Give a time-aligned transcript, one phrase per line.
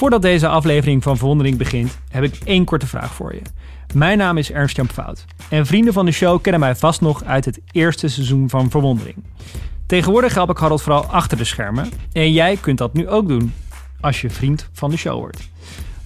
[0.00, 3.42] Voordat deze aflevering van Verwondering begint, heb ik één korte vraag voor je.
[3.94, 7.44] Mijn naam is Ernst-Jan Fout en vrienden van de show kennen mij vast nog uit
[7.44, 9.16] het eerste seizoen van Verwondering.
[9.86, 13.52] Tegenwoordig help ik Harold vooral achter de schermen en jij kunt dat nu ook doen
[14.00, 15.48] als je vriend van de show wordt.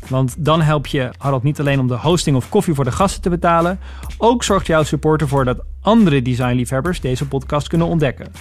[0.08, 3.22] Want dan help je Harold niet alleen om de hosting of koffie voor de gasten
[3.22, 3.78] te betalen,
[4.18, 8.32] ook zorgt jouw support ervoor dat andere designliefhebbers deze podcast kunnen ontdekken.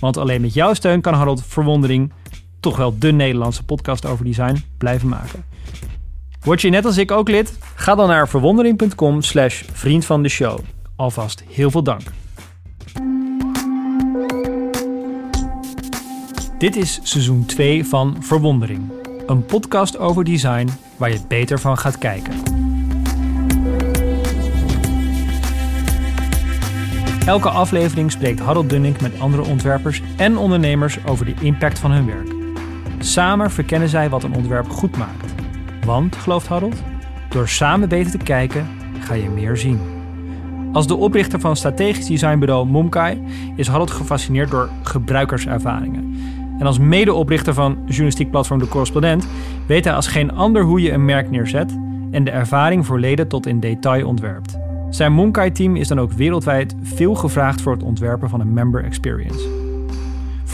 [0.00, 2.12] Want alleen met jouw steun kan Harold Verwondering,
[2.64, 5.44] toch wel de Nederlandse podcast over design, blijven maken.
[6.40, 7.58] Word je net als ik ook lid?
[7.74, 10.58] Ga dan naar verwondering.com slash vriend van de show.
[10.96, 12.02] Alvast heel veel dank.
[16.58, 18.92] Dit is seizoen 2 van Verwondering.
[19.26, 22.32] Een podcast over design waar je beter van gaat kijken.
[27.26, 32.06] Elke aflevering spreekt Harold Dunning met andere ontwerpers en ondernemers over de impact van hun
[32.06, 32.33] werk.
[32.98, 35.34] Samen verkennen zij wat een ontwerp goed maakt.
[35.84, 36.82] Want, gelooft Harold,
[37.28, 38.66] door samen beter te kijken
[39.00, 39.80] ga je meer zien.
[40.72, 43.22] Als de oprichter van strategisch designbureau Momkai
[43.56, 46.16] is Harold gefascineerd door gebruikerservaringen.
[46.58, 49.28] En als medeoprichter van journalistiek platform De Correspondent
[49.66, 51.78] weet hij als geen ander hoe je een merk neerzet
[52.10, 54.58] en de ervaring voor leden tot in detail ontwerpt.
[54.90, 59.63] Zijn Monkai-team is dan ook wereldwijd veel gevraagd voor het ontwerpen van een member experience.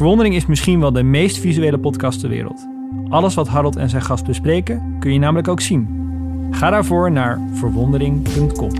[0.00, 2.68] Verwondering is misschien wel de meest visuele podcast ter wereld.
[3.08, 5.88] Alles wat Harold en zijn gast bespreken kun je namelijk ook zien.
[6.50, 8.70] Ga daarvoor naar verwondering.com.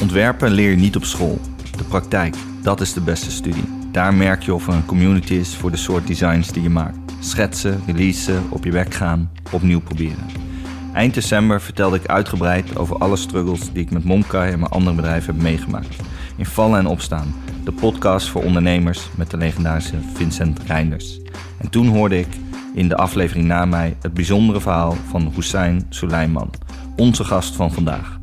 [0.00, 1.38] Ontwerpen leer je niet op school.
[1.76, 3.64] De praktijk, dat is de beste studie.
[3.92, 6.98] Daar merk je of er een community is voor de soort designs die je maakt.
[7.18, 10.49] Schetsen, releasen, op je weg gaan, opnieuw proberen.
[10.94, 14.96] Eind december vertelde ik uitgebreid over alle struggles die ik met Momkai en mijn andere
[14.96, 15.96] bedrijven heb meegemaakt.
[16.36, 17.34] In vallen en opstaan.
[17.64, 21.20] De podcast voor ondernemers met de legendarische Vincent Reinders.
[21.58, 22.28] En toen hoorde ik
[22.74, 26.50] in de aflevering na mij het bijzondere verhaal van Hussein Suleiman,
[26.96, 28.18] onze gast van vandaag.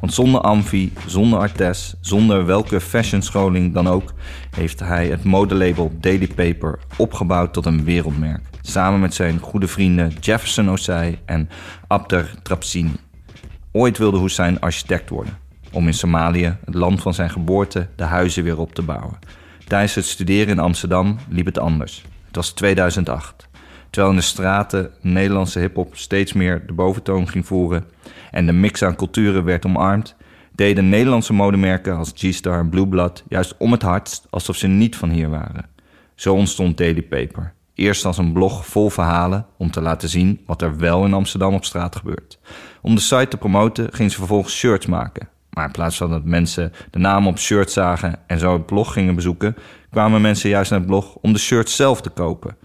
[0.00, 4.12] Want zonder Amfi, zonder Artes, zonder welke fashion-scholing dan ook,
[4.50, 8.49] heeft hij het modelabel Daily Paper opgebouwd tot een wereldmerk.
[8.60, 11.48] Samen met zijn goede vrienden Jefferson Osei en
[11.86, 12.92] Abder Trapsini.
[13.72, 15.38] Ooit wilde Hussein architect worden,
[15.72, 19.18] om in Somalië, het land van zijn geboorte, de huizen weer op te bouwen.
[19.66, 22.04] Tijdens het studeren in Amsterdam liep het anders.
[22.26, 23.48] Het was 2008.
[23.90, 27.84] Terwijl in de straten Nederlandse hip-hop steeds meer de boventoon ging voeren
[28.30, 30.16] en de mix aan culturen werd omarmd,
[30.54, 34.96] deden Nederlandse modemerken als G-Star en Blue Blood juist om het hardst alsof ze niet
[34.96, 35.68] van hier waren.
[36.14, 37.54] Zo ontstond Daily Paper.
[37.80, 41.54] Eerst als een blog vol verhalen om te laten zien wat er wel in Amsterdam
[41.54, 42.38] op straat gebeurt.
[42.82, 45.28] Om de site te promoten ging ze vervolgens shirts maken.
[45.50, 48.92] Maar in plaats van dat mensen de namen op shirts zagen en zo het blog
[48.92, 49.56] gingen bezoeken,
[49.90, 52.56] kwamen mensen juist naar het blog om de shirts zelf te kopen.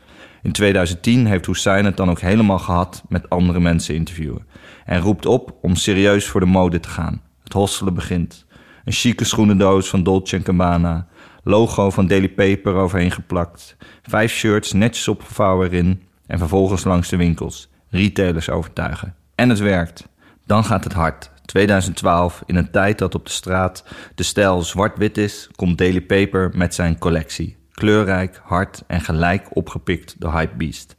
[0.43, 4.47] In 2010 heeft Hussein het dan ook helemaal gehad met andere mensen interviewen.
[4.85, 7.21] En roept op om serieus voor de mode te gaan.
[7.43, 8.45] Het hostelen begint.
[8.85, 11.07] Een chique schoenendoos van Dolce Gabbana.
[11.47, 13.78] Logo van Daily Paper overheen geplakt.
[14.03, 16.01] Vijf shirts netjes opgevouwen erin.
[16.28, 17.69] En vervolgens langs de winkels.
[17.89, 19.16] Retailers overtuigen.
[19.35, 20.07] En het werkt.
[20.45, 21.31] Dan gaat het hard.
[21.45, 23.85] 2012, in een tijd dat op de straat
[24.16, 30.16] de stijl zwart-wit is, komt Daily Paper met zijn collectie kleurrijk, hard en gelijk opgepikt
[30.19, 30.97] door Hypebeast.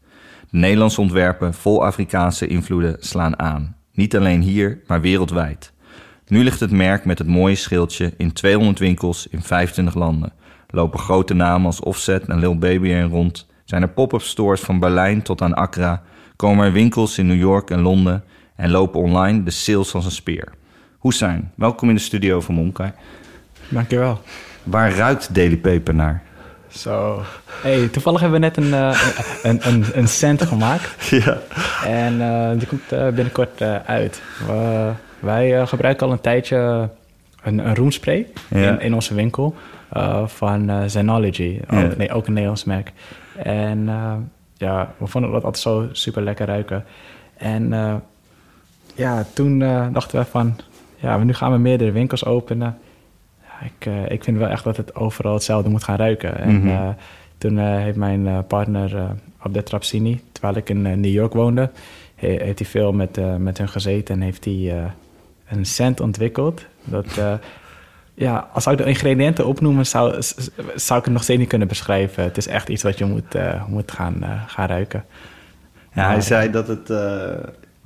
[0.50, 3.76] De Nederlandse ontwerpen vol Afrikaanse invloeden slaan aan.
[3.92, 5.72] Niet alleen hier, maar wereldwijd.
[6.28, 10.32] Nu ligt het merk met het mooie schildje in 200 winkels in 25 landen.
[10.70, 13.46] Lopen grote namen als Offset en Lil Baby erin rond.
[13.64, 16.02] Zijn er pop-up stores van Berlijn tot aan Accra.
[16.36, 18.24] Komen er winkels in New York en Londen.
[18.56, 20.52] En lopen online de sales als een speer.
[21.00, 22.92] Hussein, welkom in de studio van Monkai.
[23.68, 24.20] Dankjewel.
[24.62, 26.22] Waar ruikt Daily Paper naar?
[26.68, 27.22] Zo.
[27.62, 29.00] Hey, toevallig hebben we net een, uh,
[29.42, 31.10] een, een, een cent gemaakt.
[31.24, 31.38] Ja.
[31.84, 34.22] En uh, die komt uh, binnenkort uit.
[35.20, 36.88] Wij gebruiken al een tijdje
[37.42, 39.54] een, een roomspray in, in onze winkel
[40.24, 41.60] van Zenology.
[41.70, 41.84] Ja.
[41.84, 42.92] Oh, nee, ook een Nederlands merk.
[43.36, 43.88] En
[44.56, 46.84] ja, we vonden dat altijd zo super lekker ruiken.
[47.36, 47.72] En
[48.94, 49.58] ja, toen
[49.92, 50.56] dachten we van,
[50.96, 52.78] ja, nu gaan we meerdere winkels openen
[53.64, 56.38] ik, uh, ik vind wel echt dat het overal hetzelfde moet gaan ruiken.
[56.38, 56.70] En mm -hmm.
[56.70, 56.88] uh,
[57.38, 61.70] toen heeft mijn partner Abdet Trapsini, terwijl ik in New York woonde,
[62.14, 64.90] he, heeft hij veel met, met hun gezeten en heeft hij
[65.48, 66.64] een scent ontwikkeld.
[66.84, 67.06] Dat,
[68.14, 70.14] ja, als ik de ingrediënten opnoemen, zou,
[70.74, 72.24] zou ik het nog steeds niet kunnen beschrijven.
[72.24, 73.36] Het is echt iets wat je moet,
[73.68, 75.04] moet gaan, gaan ruiken.
[75.92, 76.90] Ja, maar, hij zei dat het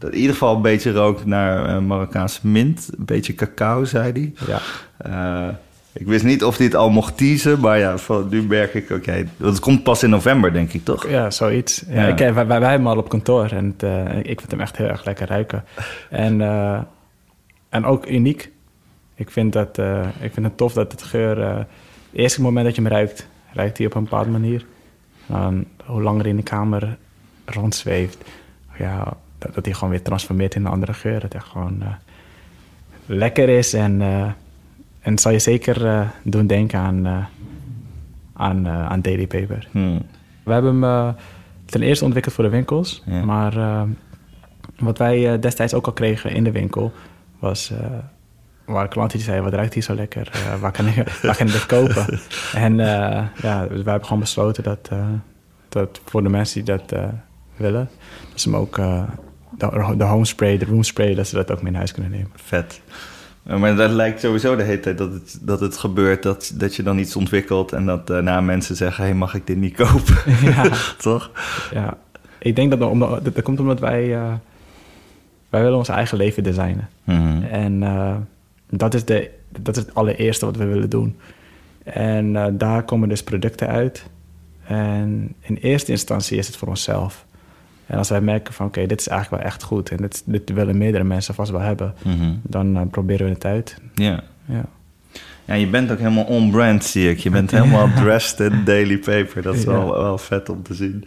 [0.00, 2.88] dat in ieder geval een beetje rookt naar uh, Marokkaanse mint.
[2.98, 4.32] Een beetje cacao, zei hij.
[4.46, 4.60] Ja.
[5.06, 5.54] Uh,
[5.92, 9.26] Ik wist niet of dit al mocht teasen, maar ja, van, nu merk ik, oké.
[9.42, 11.08] het komt pas in november, denk ik, toch?
[11.08, 11.82] Ja, zoiets.
[11.88, 14.50] Ja, Ik, wij, wij, wij hebben hem al op kantoor en het, uh, ik vind
[14.50, 15.64] hem echt heel erg lekker ruiken.
[16.10, 16.78] En, uh,
[17.70, 18.50] en ook uniek.
[19.14, 21.48] Ik vind, dat, uh, ik vind het tof dat het geur...
[21.56, 21.66] het
[22.12, 24.64] eerste moment dat je hem ruikt, ruikt hij op een bepaalde manier.
[25.84, 26.96] Hoe langer in de kamer
[27.44, 28.24] rondzweeft,
[28.78, 31.20] ja, dat, dat hij gewoon weer transformeert in een andere geur.
[31.20, 31.82] Dat hij gewoon
[33.06, 34.00] lekker is en
[35.00, 37.24] en zal je zeker uh, doen denken aan, uh,
[38.32, 39.68] aan, uh, aan Daily Paper.
[39.70, 40.02] Hmm.
[40.42, 41.14] We hebben hem
[41.64, 43.02] ten eerste ontwikkeld voor de winkels.
[43.06, 43.24] Ja.
[43.24, 43.86] Maar
[44.78, 46.92] wat wij destijds ook al kregen in de winkel
[47.40, 47.72] was...
[48.64, 50.30] waar klanten die zeiden, wat ruikt hier zo lekker?
[50.60, 52.20] waar, kan ik, waar kan ik dit kopen?
[52.54, 54.90] en ja, we hebben gewoon besloten dat,
[55.68, 57.00] dat voor de mensen die dat
[57.56, 57.88] willen...
[58.30, 61.14] dat ze hem ook de, de home spray, de room spray...
[61.14, 62.30] dat ze dat ook mee in huis kunnen nemen.
[62.34, 62.80] Vet.
[63.42, 66.82] Maar dat lijkt sowieso de hele tijd dat het, dat het gebeurt, dat, dat je
[66.82, 70.16] dan iets ontwikkelt en dat daarna mensen zeggen: hey, mag ik dit niet kopen?
[70.50, 70.64] Ja.
[70.98, 71.30] Toch?
[71.72, 71.96] Ja,
[72.38, 74.32] ik denk dat dat, dat, komt omdat wij, uh,
[75.50, 76.88] wij willen ons eigen leven designen.
[77.04, 78.16] Mm En uh,
[78.70, 81.16] dat, is de, dat is het allereerste wat we willen doen.
[81.84, 84.04] En uh, daar komen dus producten uit.
[84.66, 87.24] En in eerste instantie is het voor onszelf.
[87.86, 90.52] En als wij merken van oké, dit is eigenlijk wel echt goed en dit, dit
[90.52, 92.32] willen meerdere mensen vast wel hebben, mhm.
[92.42, 93.76] dan uh, proberen we het uit.
[93.94, 94.22] Ja.
[94.44, 94.64] ja.
[95.44, 97.18] Ja, je bent ook helemaal on-brand, zie ik.
[97.18, 99.42] Je bent helemaal dressed in daily paper.
[99.42, 101.04] Dat is wel, wel vet om te zien.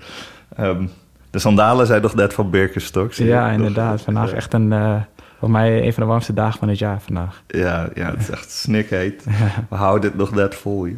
[0.59, 0.89] Um,
[1.33, 3.13] de sandalen zijn nog net van Birkenstock.
[3.13, 4.01] Ja, inderdaad.
[4.01, 5.01] Vandaag echt een, uh,
[5.39, 7.43] voor mij een van de warmste dagen van het jaar vandaag.
[7.47, 9.23] Ja, ja het is echt snikheet.
[9.69, 10.97] We houden het nog net vol hier.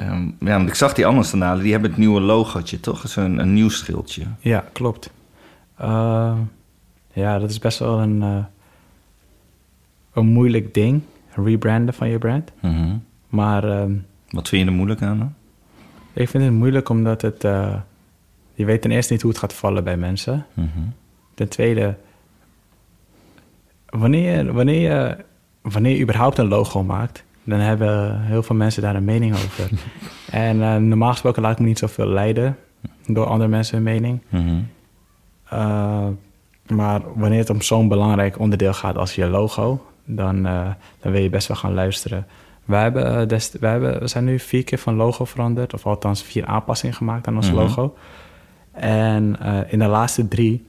[0.00, 3.08] Um, ja, want ik zag die andere sandalen, die hebben het nieuwe logootje, toch?
[3.08, 4.22] Zo'n een nieuw schildje.
[4.38, 5.10] Ja, klopt.
[5.80, 6.38] Uh,
[7.12, 8.44] ja, dat is best wel een, uh,
[10.12, 11.02] een moeilijk ding,
[11.34, 12.52] rebranden van je brand.
[12.60, 13.04] Mm -hmm.
[13.28, 13.64] Maar...
[13.64, 15.34] Um, Wat vind je er moeilijk aan dan?
[16.12, 17.44] Ik vind het moeilijk omdat het...
[17.44, 17.74] Uh,
[18.54, 20.46] je weet ten eerste niet hoe het gaat vallen bij mensen.
[20.54, 20.92] Mm -hmm.
[21.34, 21.94] Ten tweede...
[23.88, 25.16] Wanneer, wanneer, je,
[25.62, 29.70] wanneer je überhaupt een logo maakt dan hebben heel veel mensen daar een mening over.
[30.30, 32.56] en uh, normaal gesproken laat ik me niet zoveel leiden
[33.06, 34.20] door andere mensen hun mening.
[34.28, 34.68] Mm
[35.52, 36.06] uh,
[36.66, 40.66] maar wanneer het om zo'n belangrijk onderdeel gaat als je logo, dan, uh,
[41.00, 42.26] dan wil je best wel gaan luisteren.
[42.64, 43.28] Wij, hebben,
[43.60, 47.26] wij hebben, we zijn nu vier keer van logo veranderd, of althans vier aanpassingen gemaakt
[47.26, 47.62] aan ons mm -hmm.
[47.62, 47.96] logo.
[48.74, 49.36] En
[49.68, 50.66] in de laatste drie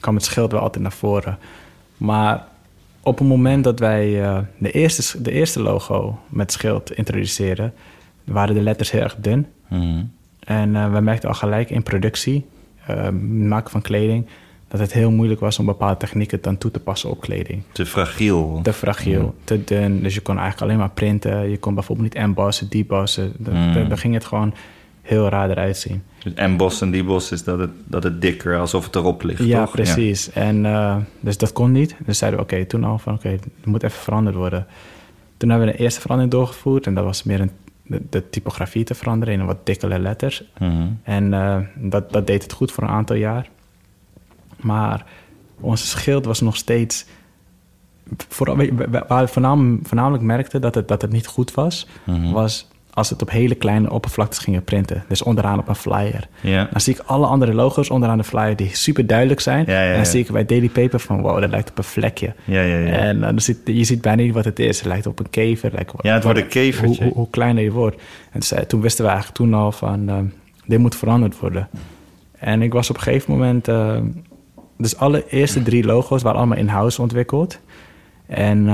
[0.00, 1.38] kwam het schild wel altijd naar voren.
[1.96, 2.44] Maar
[3.02, 7.72] op het moment dat wij uh, de, eerste, de eerste logo met schild introduceerden,
[8.24, 9.46] waren de letters heel erg dun.
[9.68, 10.10] Mm.
[10.40, 12.46] En we merkten al gelijk in productie,
[13.38, 14.26] maken van kleding,
[14.68, 17.62] dat het heel moeilijk was om bepaalde technieken dan toe te passen op kleding.
[17.72, 18.60] Te fragiel.
[18.62, 20.02] Te fragiel, te dun.
[20.02, 21.50] Dus je kon eigenlijk alleen maar printen.
[21.50, 23.32] Je kon bijvoorbeeld niet embossen, debossen.
[23.38, 23.88] Mm.
[23.88, 24.54] Dan ging het gewoon
[25.02, 26.02] heel raar eruit zien.
[26.22, 29.64] Dus emboss en deboss is dat het, dat het dikker, alsof het erop ligt, Ja,
[29.64, 29.72] toch?
[29.72, 30.24] precies.
[30.24, 30.32] Ja.
[30.32, 31.96] En uh, dus dat kon niet.
[32.06, 34.66] Dus zeiden we, oké, okay, toen al van, oké, okay, het moet even veranderd worden.
[35.36, 36.86] Toen hebben we de eerste verandering doorgevoerd.
[36.86, 37.50] En dat was meer een,
[37.82, 40.44] de, de typografie te veranderen in een wat dikkere letters.
[40.58, 41.00] Mm -hmm.
[41.02, 43.48] En uh, dat, dat deed het goed voor een aantal jaar.
[44.60, 45.04] Maar
[45.60, 47.06] onze schild was nog steeds...
[48.28, 48.56] Vooral,
[49.08, 51.88] waar we voornamelijk, voornamelijk merkten dat het, dat het niet goed was...
[52.04, 52.32] Mm -hmm.
[52.32, 55.04] was als het op hele kleine oppervlaktes gingen printen.
[55.08, 56.28] Dus onderaan op een flyer.
[56.40, 56.68] Ja.
[56.70, 59.64] Dan zie ik alle andere logo's onderaan de flyer die super duidelijk zijn.
[59.66, 61.84] Ja, ja, en dan zie ik bij Daily Paper van wow, dat lijkt op een
[61.84, 62.34] vlekje.
[62.46, 64.78] En uh, dan ziet, je ziet bijna niet wat het is.
[64.78, 65.70] Het lijkt op een kever.
[65.72, 67.04] Lijkt, ja, het wordt een kevertje.
[67.04, 68.02] Hoe, hoe, kleiner je wordt.
[68.32, 70.16] En toen, toen wisten we eigenlijk toen al van uh,
[70.66, 71.68] dit moet veranderd worden.
[72.38, 73.68] En ik was op een gegeven moment...
[73.68, 73.96] Uh,
[74.78, 77.58] dus alle eerste drie logo's waren allemaal in-house ontwikkeld.
[78.26, 78.68] En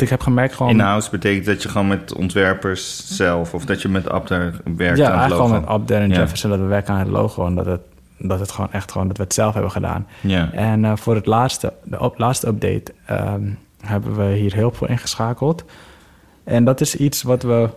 [0.00, 0.72] ik heb gemerkt gewoon...
[0.72, 3.54] In-house betekent dat je gewoon met ontwerpers zelf...
[3.54, 5.42] of dat je met Abder werkt ja, aan het logo?
[5.42, 6.14] Ja, gewoon met Abder en ja.
[6.16, 7.46] Jefferson dat we werken aan het logo...
[7.46, 7.80] en dat het,
[8.18, 9.08] dat het gewoon echt gewoon...
[9.08, 10.06] dat we het zelf hebben gedaan.
[10.20, 10.52] Ja.
[10.52, 12.92] En uh, voor het laatste, de op, laatste update...
[13.10, 15.64] Um, hebben we hier hulp voor ingeschakeld.
[16.44, 17.68] En dat is iets wat we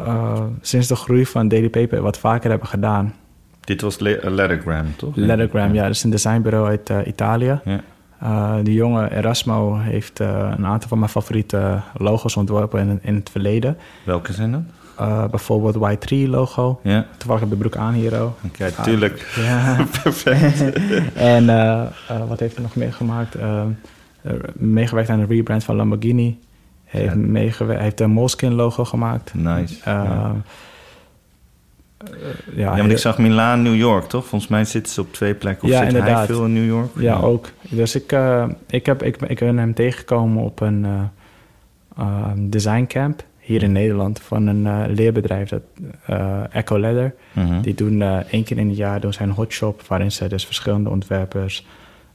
[0.00, 2.02] uh, sinds de groei van Daily Paper...
[2.02, 3.14] wat vaker hebben gedaan.
[3.60, 5.16] Dit was Lettergram, toch?
[5.16, 5.82] Lettergram, ja.
[5.82, 7.60] Dat is een designbureau uit uh, Italië...
[7.64, 7.80] Ja.
[8.22, 13.14] Uh, die jonge Erasmo heeft uh, een aantal van mijn favoriete logo's ontworpen in, in
[13.14, 13.76] het verleden.
[14.04, 14.60] Welke zijn dat?
[15.00, 16.80] Uh, bijvoorbeeld Y3-logo.
[16.82, 17.06] Ja.
[17.16, 18.24] Toevallig heb ik de broek aan hier.
[18.24, 19.32] Oké, okay, tuurlijk.
[19.36, 19.76] Ja.
[20.02, 20.72] Perfect.
[21.14, 21.46] en
[22.28, 23.36] wat heeft hij nog meer gemaakt?
[24.52, 26.38] meegewerkt aan de rebrand van Lamborghini.
[26.84, 27.14] Heeft,
[27.58, 27.66] ja.
[27.66, 29.34] heeft een Moleskine-logo gemaakt.
[29.34, 29.74] Nice.
[29.84, 30.34] Ja.
[32.04, 34.26] Uh, ja, ja, want ik zag Milaan, New York, toch?
[34.26, 35.64] Volgens mij zitten ze op twee plekken.
[35.64, 36.16] Of ja, zit inderdaad.
[36.16, 36.90] hij veel in New York?
[36.94, 37.50] Ja, ook.
[37.68, 41.00] Dus ik, uh, ik, heb, ik, ik ben hem tegengekomen op een, uh,
[41.96, 45.62] ehm, design camp hier in Nederland van een leerbedrijf, dat
[46.50, 47.14] Echo Leather.
[47.32, 47.60] Mhm.
[47.60, 50.90] Die doen één keer in het jaar doen zij een hotshop waarin ze dus verschillende
[50.90, 51.66] ontwerpers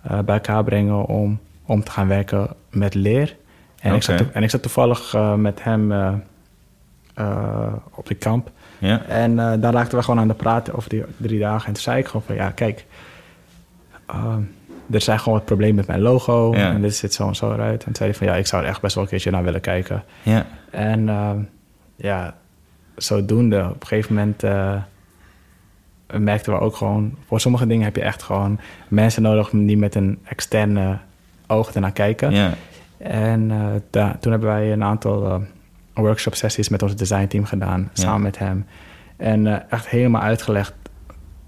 [0.01, 3.35] bij elkaar brengen om, om te gaan werken met leer.
[3.79, 5.91] En, ik, zat en ik zat toevallig met hem
[7.95, 8.51] op de kamp.
[8.81, 9.01] Ja.
[9.05, 11.67] En daar raakten we gewoon aan de praten over die drie dagen.
[11.67, 12.85] En toen zei ik gewoon van ja, kijk,
[14.05, 14.41] ehm,
[14.91, 16.53] er zijn gewoon wat problemen met mijn logo.
[16.53, 17.79] En dit zit zo en zo eruit.
[17.79, 19.43] En toen zei hij van ja, ik zou er echt best wel een keertje naar
[19.43, 20.03] willen kijken.
[20.23, 20.45] Ja.
[20.69, 21.31] En uh,
[21.95, 22.35] ja,
[22.95, 23.59] zodoende.
[23.59, 24.75] Op een gegeven moment uh,
[26.17, 27.15] merkten we ook gewoon...
[27.27, 29.49] Voor sommige dingen heb je echt gewoon mensen nodig...
[29.49, 30.97] die met een externe
[31.47, 32.31] oog ernaar kijken.
[32.31, 32.53] Ja.
[32.97, 35.43] En uh, toen hebben wij een aantal
[35.93, 37.89] workshop sessies met ons designteam gedaan.
[37.93, 38.65] Samen met hem.
[39.17, 40.73] En echt helemaal uitgelegd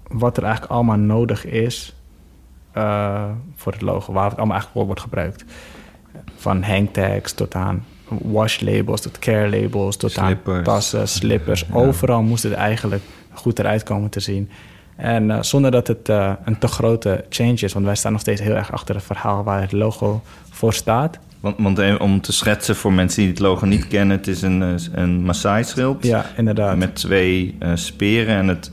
[0.08, 1.94] wat er eigenlijk allemaal nodig is
[2.76, 3.24] uh,
[3.54, 5.44] voor het logo, waar het allemaal eigenlijk wordt gebruikt.
[6.36, 10.56] Van hangtags tot aan wash labels, tot care labels, tot slippers.
[10.56, 11.72] aan tassen, slippers.
[11.72, 14.50] Overal moest het eigenlijk goed eruit komen te zien.
[14.96, 18.20] En uh, zonder dat het uh, een te grote change is, want wij staan nog
[18.20, 21.18] steeds heel erg achter het verhaal waar het logo voor staat.
[21.44, 24.78] Want, want om te schetsen voor mensen die het logo niet kennen, het is een,
[24.92, 26.04] een Maasai-schild.
[26.06, 26.76] Ja, inderdaad.
[26.76, 28.70] Met twee speren en het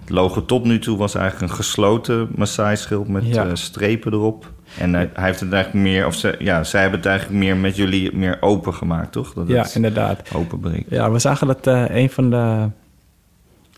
[0.00, 3.46] het logo tot nu toe was eigenlijk een gesloten Maasai-schild met Ja.
[3.46, 4.50] eh, strepen erop.
[4.78, 7.56] En hij, hij heeft het eigenlijk meer, of ze, ja, zij hebben het eigenlijk meer
[7.56, 9.32] met jullie meer open gemaakt, toch?
[9.32, 10.34] Dat Ja, inderdaad.
[10.34, 10.90] open breekt.
[10.90, 12.68] Ja, we zagen dat eh, een van de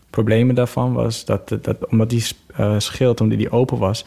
[0.09, 2.25] problemen daarvan was dat, dat omdat die
[2.55, 4.05] eh, schild, omdat die open was,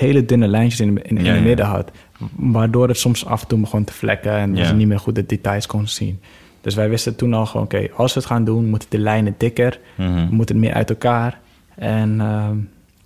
[0.00, 1.90] hele dunne lijntjes in, in, in Ja, het midden had.
[2.36, 4.66] Waardoor het soms af en toe begon te vlekken en Ja.
[4.68, 6.20] je niet meer goed de details kon zien.
[6.60, 9.34] Dus wij wisten toen al gewoon, oké, als we het gaan doen, moeten de lijnen
[9.38, 10.26] dikker, Mhm.
[10.34, 11.40] moet het meer uit elkaar.
[11.74, 12.56] En, ehm,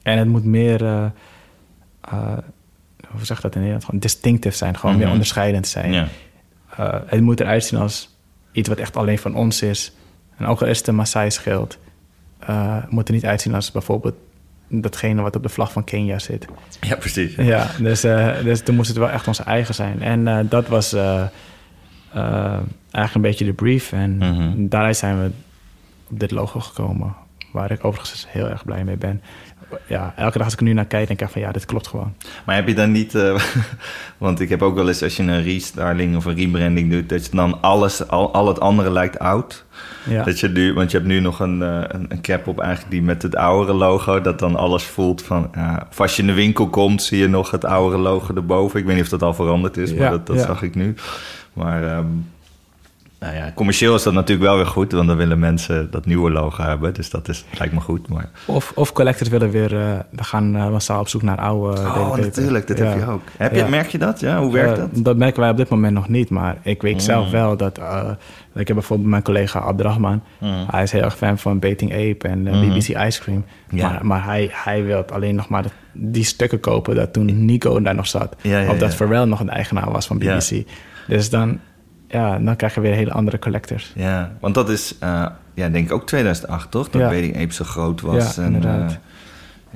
[0.03, 1.05] en het moet meer, eh,
[2.01, 2.39] eh,
[3.11, 3.85] hoe zeg dat in Nederland?
[3.85, 5.13] Gewoon distinctief zijn, gewoon meer Mhm.
[5.13, 5.93] onderscheidend zijn.
[5.93, 6.09] Ja.
[6.77, 8.17] Eh, het moet eruit zien als
[8.53, 9.93] iets wat echt alleen van ons is.
[10.37, 11.79] En ook al is het een Maasai-schild,
[12.39, 14.15] eh, moet er niet uitzien als bijvoorbeeld
[14.69, 16.47] datgene wat op de vlag van Kenia zit.
[16.81, 17.35] ja, precies.
[17.35, 20.03] Ja, dus, eh, dus toen moest het wel echt onze eigen zijn.
[20.03, 21.23] En eh, dat was eh,
[22.15, 23.93] eigenlijk een beetje de brief.
[23.93, 24.53] En Mhm.
[24.69, 25.31] daaruit zijn we
[26.11, 27.15] op dit logo gekomen.
[27.53, 29.23] Waar ik overigens heel erg blij mee ben.
[29.87, 31.87] Ja, elke dag als ik er nu naar kijk, denk ik van ja, dit klopt
[31.87, 32.15] gewoon.
[32.45, 33.15] Maar heb je dan niet...
[33.15, 33.43] eh,
[34.19, 37.09] want ik heb ook wel eens als je een restyling of een rebranding doet...
[37.09, 39.65] dat je dan alles, al, al het andere lijkt oud.
[40.09, 42.61] Ja, Dat je nu, want je hebt nu nog een, eh, een, een cap op
[42.61, 44.21] eigenlijk die met het oudere logo...
[44.21, 45.51] dat dan alles voelt van...
[45.55, 48.81] Ja, of als je in de winkel komt, zie je nog het oudere logo erboven.
[48.81, 50.47] Ik weet niet of dat al veranderd is, maar Ja, dat, dat ja.
[50.47, 50.95] zag ik nu.
[51.53, 52.07] Maar ehm,
[53.25, 54.93] nou ja, commercieel is dat natuurlijk wel weer goed...
[54.93, 56.95] want dan willen mensen dat nieuwe logo hebben.
[56.95, 58.31] Dus dat is, lijkt me goed, maar...
[58.47, 62.13] Of, of collectors willen weer, eh we gaan eh, massaal op zoek naar oude Oh,
[62.15, 62.23] DDP.
[62.25, 62.85] natuurlijk, dat Ja.
[62.85, 63.23] heb je ook.
[63.37, 63.69] Heb je, Ja.
[63.69, 64.21] Merk je dat?
[64.21, 65.05] Ja, hoe werkt Eh, dat?
[65.05, 67.01] dat merken wij op dit moment nog niet, maar ik weet Mm.
[67.01, 67.79] zelf wel dat...
[67.79, 68.11] eh,
[68.55, 70.23] ik heb bijvoorbeeld mijn collega Abdrahman.
[70.41, 70.65] Mm.
[70.71, 72.69] Hij is heel erg fan van Bating Ape en eh, Mhm.
[72.69, 73.45] BBC Ice Cream.
[73.71, 73.89] Ja.
[73.89, 77.81] Maar, maar hij, hij wil alleen nog maar de- die stukken kopen dat toen Nico
[77.81, 78.37] daar nog zat.
[78.41, 78.97] Ja, ja, of dat ja.
[78.97, 80.37] Pharrell nog een eigenaar was van Ja.
[80.37, 80.67] BBC.
[81.09, 81.59] Dus dan,
[82.15, 83.93] ja, dan krijg je weer hele andere collectors.
[83.95, 86.89] Ja, want dat is, eh, ja, denk ik ook 2008, toch?
[86.91, 87.09] Dat Ja.
[87.43, 88.35] Ape zo groot was.
[88.37, 88.91] Ja, en, inderdaad.
[88.91, 88.97] eh,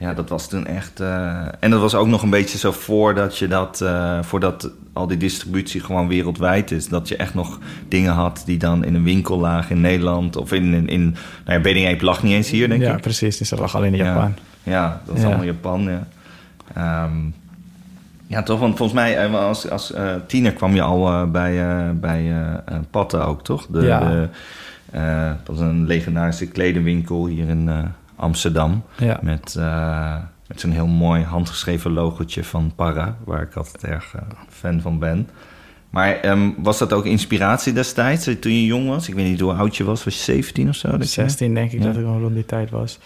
[0.01, 1.01] ja, dat was toen echt...
[1.01, 3.85] eh, en dat was ook nog een beetje zo voordat je dat...
[4.21, 6.89] voordat al die distributie gewoon wereldwijd is.
[6.89, 10.37] Dat je echt nog dingen had die dan in een winkel lagen in Nederland.
[10.37, 10.75] Of in...
[10.75, 13.01] in, in nou ja, Ape lag niet eens hier, denk ja, ik.
[13.01, 13.37] precies.
[13.37, 14.05] Dus dat lag alleen in Ja.
[14.05, 14.35] Japan.
[14.63, 15.27] Ja, dat is Ja.
[15.27, 16.07] allemaal Japan, ja.
[16.75, 17.17] Ehm,
[18.29, 18.61] ja, toch?
[18.61, 21.55] Want volgens mij eh, als, als eh, tiener kwam je al eh, bij,
[21.95, 22.33] bij
[22.91, 23.67] Patten ook, toch?
[23.67, 24.01] De, Ja.
[24.01, 24.29] de,
[25.45, 27.71] dat is een legendarische kledenwinkel hier in
[28.17, 28.83] Amsterdam.
[28.99, 29.19] Ja.
[29.23, 29.57] Met,
[30.47, 34.15] met zo'n heel mooi handgeschreven logotje van Parra, waar ik altijd erg
[34.49, 35.29] fan van ben.
[35.91, 39.09] Maar ehm, was dat ook inspiratie destijds, toen je jong was?
[39.09, 40.91] Ik weet niet hoe oud je was, was je 17 of zo?
[40.91, 41.87] dat je- 16 denk ik Ja.
[41.87, 42.99] dat ik rond die tijd was.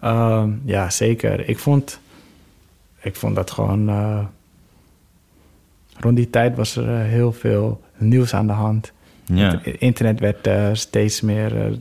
[0.00, 1.48] Ehm, ja, zeker.
[1.48, 2.00] Ik vond,
[3.00, 3.88] ik vond dat gewoon...
[6.00, 8.92] rond die tijd was er eh, heel veel nieuws aan de hand.
[9.24, 9.60] Ja.
[9.62, 11.72] Het internet werd eh, steeds meer eh,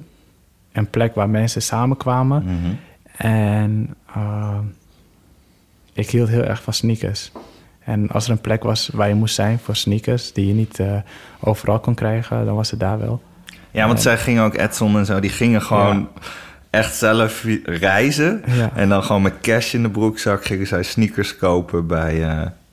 [0.71, 2.43] een plek waar mensen samenkwamen.
[2.43, 2.73] Mhm.
[3.17, 3.95] En
[5.93, 7.31] ik hield heel erg van sneakers.
[7.79, 10.33] En als er een plek was waar je moest zijn voor sneakers...
[10.33, 10.81] die je niet
[11.39, 13.21] overal kon krijgen, dan was het daar wel.
[13.71, 16.09] Ja, want zij gingen ook, Edson en zo, die gingen gewoon
[16.69, 18.43] echt zelf reizen.
[18.47, 18.71] Ja.
[18.75, 22.23] En dan gewoon met cash in de broekzak gingen zij sneakers kopen bij,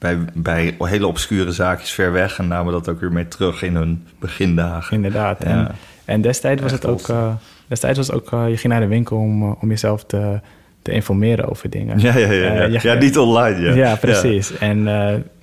[0.02, 2.38] bij, bij hele obscure zaakjes ver weg.
[2.38, 4.96] En namen dat ook weer mee terug in hun begindagen.
[4.96, 5.42] Inderdaad.
[5.42, 5.48] Ja.
[5.48, 5.68] En,
[6.04, 7.08] en destijds was Echt het ook...
[7.08, 7.34] eh,
[7.68, 8.32] destijds was ook...
[8.32, 10.40] eh, je ging naar de winkel om, eh, om jezelf te,
[10.82, 11.98] te informeren over dingen.
[11.98, 12.80] Ja, ja, ja.
[12.82, 12.94] ja.
[12.94, 13.74] Niet online, ja.
[13.74, 14.58] Ja, precies.
[14.58, 14.88] En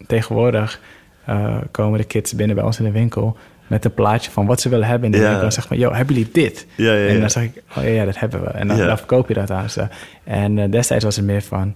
[0.07, 0.79] tegenwoordig
[1.71, 3.37] komen de kids binnen bij ons in de winkel.
[3.69, 5.13] met een plaatje van wat ze willen hebben.
[5.13, 6.67] En dan zeg maar, yo, hebben jullie dit?
[6.75, 8.49] Ja, ja, en dan zeg ik, oh ja, dat hebben we.
[8.49, 9.87] En dan, dan verkoop je dat aan ze.
[10.23, 11.75] En destijds was het meer van,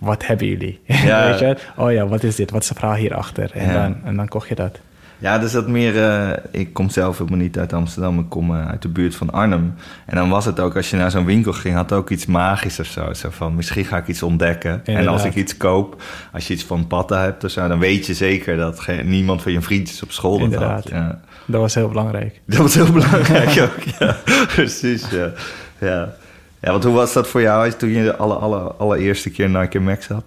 [0.00, 0.80] wat hebben jullie?
[0.86, 1.56] Weet je?
[1.76, 2.50] Oh ja, wat is dit?
[2.50, 3.50] Wat is de verhaal hierachter?
[3.52, 4.80] En, dan, en dan kocht je dat.
[5.20, 5.94] Ja, dus dat meer.
[5.94, 9.30] Uh, ik kom zelf helemaal niet uit Amsterdam, ik kom uh, uit de buurt van
[9.30, 9.74] Arnhem.
[10.06, 12.26] En dan was het ook, als je naar zo'n winkel ging, had het ook iets
[12.26, 13.12] magisch of zo.
[13.12, 14.84] Zo van misschien ga ik iets ontdekken.
[14.84, 16.02] En als ik iets koop,
[16.32, 19.52] als je iets van patten hebt of zo, dan weet je zeker dat niemand van
[19.52, 20.88] je vriendjes op school dat had.
[20.88, 21.20] Ja.
[21.46, 22.40] Dat was heel belangrijk.
[22.46, 24.16] Dat was heel belangrijk ook, ja.
[24.46, 25.30] Precies, ja.
[25.78, 26.14] ja.
[26.60, 29.80] Ja, want hoe was dat voor jou toen je de alle, alle, allereerste keer Nike
[29.80, 30.24] Max had?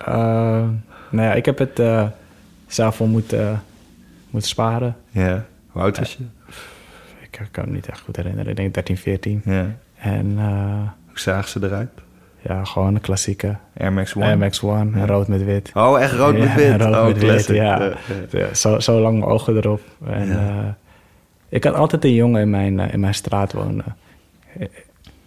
[0.00, 0.14] Uh,
[1.10, 2.06] nou ja, ik heb het uh,
[2.66, 3.62] zelf al moeten
[4.34, 4.96] moeten sparen.
[5.10, 5.44] Ja.
[5.70, 6.24] Hoe oud was je?
[7.20, 8.50] Ik kan me niet echt goed herinneren.
[8.50, 9.42] Ik denk 13, 14.
[9.44, 9.66] Ja.
[9.96, 10.26] En...
[10.26, 11.90] Uh, Hoe zagen ze eruit?
[12.40, 13.56] Ja, gewoon een klassieke.
[13.76, 14.24] Air Max One?
[14.24, 15.06] Air Max One, ja.
[15.06, 15.70] rood met wit.
[15.74, 16.80] Oh, echt rood met wit?
[16.82, 17.92] rood oh, met wit, ja.
[18.52, 19.80] Zo, zo lang mijn ogen erop.
[20.06, 20.68] En, uh,
[21.48, 23.84] ik had altijd een jongen in mijn, in mijn straat wonen.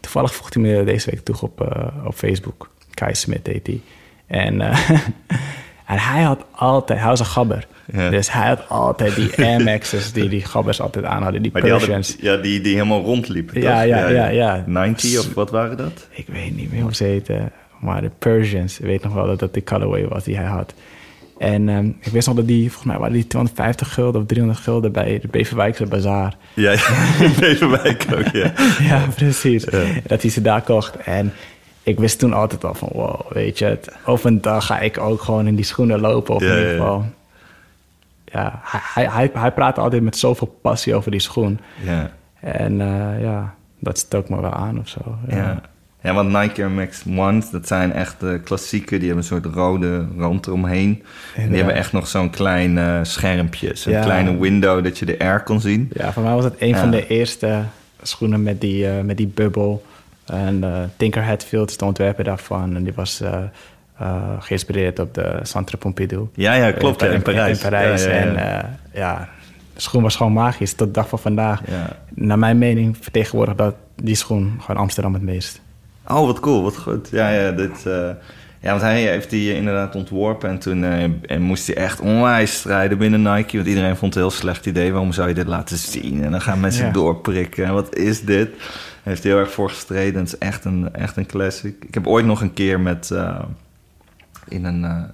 [0.08, 2.70] Toevallig voegde hij me deze week toe op, op Facebook.
[2.94, 3.82] Kai Smit heet hij.
[4.28, 4.62] En,
[5.92, 7.00] en hij had altijd...
[7.00, 7.68] Hij was een gabber.
[7.94, 8.10] Ja.
[8.10, 11.62] Dus hij had altijd die Air Max's die die gabbers altijd aan hadden, die maar
[11.62, 12.16] Persians.
[12.18, 15.78] Die hadden, ja, die, die helemaal rondliepen, ja, ja, ja, ja, 90 of wat waren
[15.78, 16.08] dat?
[16.10, 18.80] Ik weet niet meer hoe ze heten, maar de Persians.
[18.80, 20.74] Ik weet nog wel dat dat de colorway was die hij had.
[21.40, 24.60] En um, ik wist nog dat die, volgens mij waren die 250 gulden of 300
[24.60, 26.38] gulden bij de Beverwijkse Bazaar.
[26.54, 26.80] Ja, ja
[27.40, 28.54] Beverwijk ook, ja.
[28.90, 29.64] ja, precies.
[29.64, 29.84] Ja.
[30.08, 30.96] Dat hij ze daar kocht.
[30.96, 31.34] En
[31.84, 34.98] ik wist toen altijd al van, wow, weet je, het, over een dag ga ik
[34.98, 36.36] ook gewoon in die schoenen lopen.
[36.36, 37.06] Of in ieder geval
[38.32, 41.60] ja, hij, hij, hij praat altijd met zoveel passie over die schoen.
[41.84, 42.12] Ja.
[42.40, 45.00] En uh, ja, dat stoot me wel aan of zo.
[45.28, 45.62] Ja.
[46.08, 46.14] Ja.
[46.14, 48.98] want Nike Air Max Ones, dat zijn echt de klassieke.
[48.98, 51.04] Die hebben een soort rode rand eromheen.
[51.36, 53.72] En die hebben echt nog zo'n klein uh, schermpje.
[53.76, 54.04] Zo'n ja.
[54.04, 55.90] kleine window dat je de air kon zien.
[55.94, 57.64] Ja, voor mij was het een van de eerste
[58.02, 59.86] schoenen met die, uh, met die bubbel.
[60.26, 60.64] En
[60.98, 62.76] Tinker Hatfield is de ontwerper daarvan.
[62.76, 63.38] En die was uh,
[64.40, 66.28] geïnspireerd op de Centre Pompidou.
[66.34, 67.04] Ja, ja, klopt.
[67.04, 67.58] In, in, Parijs.
[67.58, 68.04] In Parijs.
[68.04, 69.30] Ja, ja, en uh, ja,
[69.74, 71.62] de schoen was gewoon magisch tot de dag van vandaag.
[72.14, 75.62] Naar mijn mening vertegenwoordigt dat die schoen gewoon Amsterdam het meest.
[76.08, 77.10] Oh, wat cool, wat goed.
[77.12, 78.10] Ja, ja, dit, uh,
[78.60, 80.50] ja want hij heeft die inderdaad ontworpen.
[80.50, 80.84] En toen
[81.26, 83.56] en moest hij echt onwijs strijden binnen Nike.
[83.56, 84.92] Want iedereen vond het een heel slecht idee.
[84.92, 86.24] Waarom zou je dit laten zien?
[86.24, 86.92] En dan gaan mensen ja.
[86.92, 87.66] doorprikken.
[87.66, 88.50] En wat is dit?
[89.04, 90.20] Hij heeft heel erg voor gestreden.
[90.20, 91.84] Het is echt een, echt een classic.
[91.88, 93.14] Ik heb ooit nog een keer met
[94.48, 95.12] in een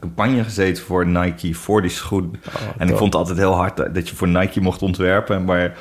[0.00, 2.36] campagne gezeten voor Nike voor die schoen.
[2.46, 5.44] Oh, en ik vond het altijd heel hard dat je voor Nike mocht ontwerpen.
[5.44, 5.76] Maar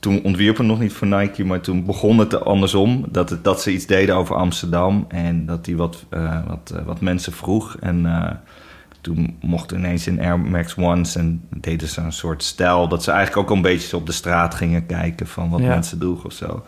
[0.00, 3.04] toen ontwierpen nog niet voor Nike, maar toen begon het andersom.
[3.08, 6.82] Dat, het, dat ze iets deden over Amsterdam en dat hij wat, uh, wat, uh,
[6.84, 7.76] wat mensen vroeg.
[7.80, 8.06] En
[9.00, 12.88] toen mochten ineens in Air Max Ones en deden ze een soort stijl...
[12.88, 15.68] dat ze eigenlijk ook een beetje op de straat gingen kijken van wat ja.
[15.68, 16.64] mensen droegen of zo.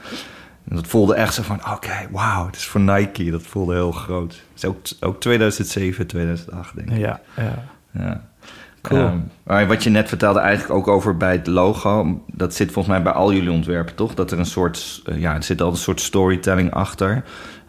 [0.68, 3.31] En dat voelde echt zo van, oké, okay, wauw, het is voor Nike.
[3.31, 4.42] Dat voelde heel groot.
[4.55, 6.97] Is ook, ook 2007, 2008, denk ik.
[6.97, 7.64] Ja, ja.
[7.90, 8.31] ja.
[8.83, 9.01] Cool.
[9.01, 12.23] Um, maar wat je net vertelde eigenlijk ook over bij het logo...
[12.27, 14.14] dat zit volgens mij bij al jullie ontwerpen, toch?
[14.14, 17.25] Dat er een soort, uh, ja, er zit altijd een soort storytelling achter.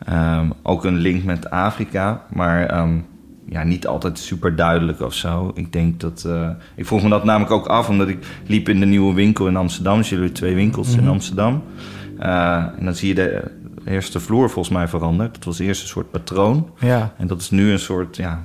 [0.10, 2.80] Um, ook een link met Afrika, maar...
[2.82, 3.06] Um,
[3.46, 5.52] ja, niet altijd super duidelijk of zo.
[5.54, 6.24] Ik denk dat.
[6.28, 9.48] Uh, ik vroeg me dat namelijk ook af, omdat ik liep in de nieuwe winkel
[9.48, 9.98] in Amsterdam.
[9.98, 11.04] Dus jullie twee winkels mm -hmm.
[11.04, 11.64] in Amsterdam.
[12.20, 13.52] Uh, en dan zie je de
[13.86, 15.34] eerste vloer volgens mij veranderd.
[15.34, 16.70] Dat was eerst een soort patroon.
[16.80, 17.14] Ja.
[17.18, 18.44] En dat is nu een soort, ja,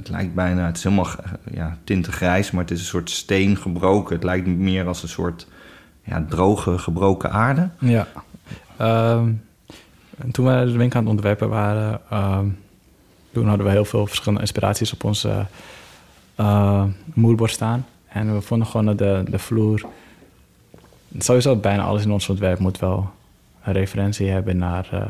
[0.00, 1.08] het lijkt bijna, het is helemaal
[1.52, 4.14] ja, tinten grijs, maar het is een soort steen gebroken.
[4.14, 5.46] Het lijkt meer als een soort
[6.04, 7.68] ja, droge, gebroken aarde.
[7.78, 8.06] Ja.
[8.80, 9.42] Um,
[10.32, 12.58] toen we de winkel aan het ontwerpen waren, um,
[13.32, 15.38] toen hadden we heel veel verschillende inspiraties op ons uh,
[16.40, 16.84] uh,
[17.14, 17.86] moodboard staan.
[18.08, 19.88] En we vonden gewoon dat de, de vloer
[21.18, 23.10] sowieso bijna alles in ons ontwerp moet wel
[23.64, 25.02] een referentie hebben naar, uh,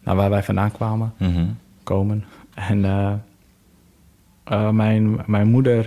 [0.00, 1.56] naar waar wij vandaan kwamen, mm -hmm.
[1.82, 2.24] komen.
[2.54, 3.12] En uh,
[4.48, 5.84] uh, mijn, mijn moeder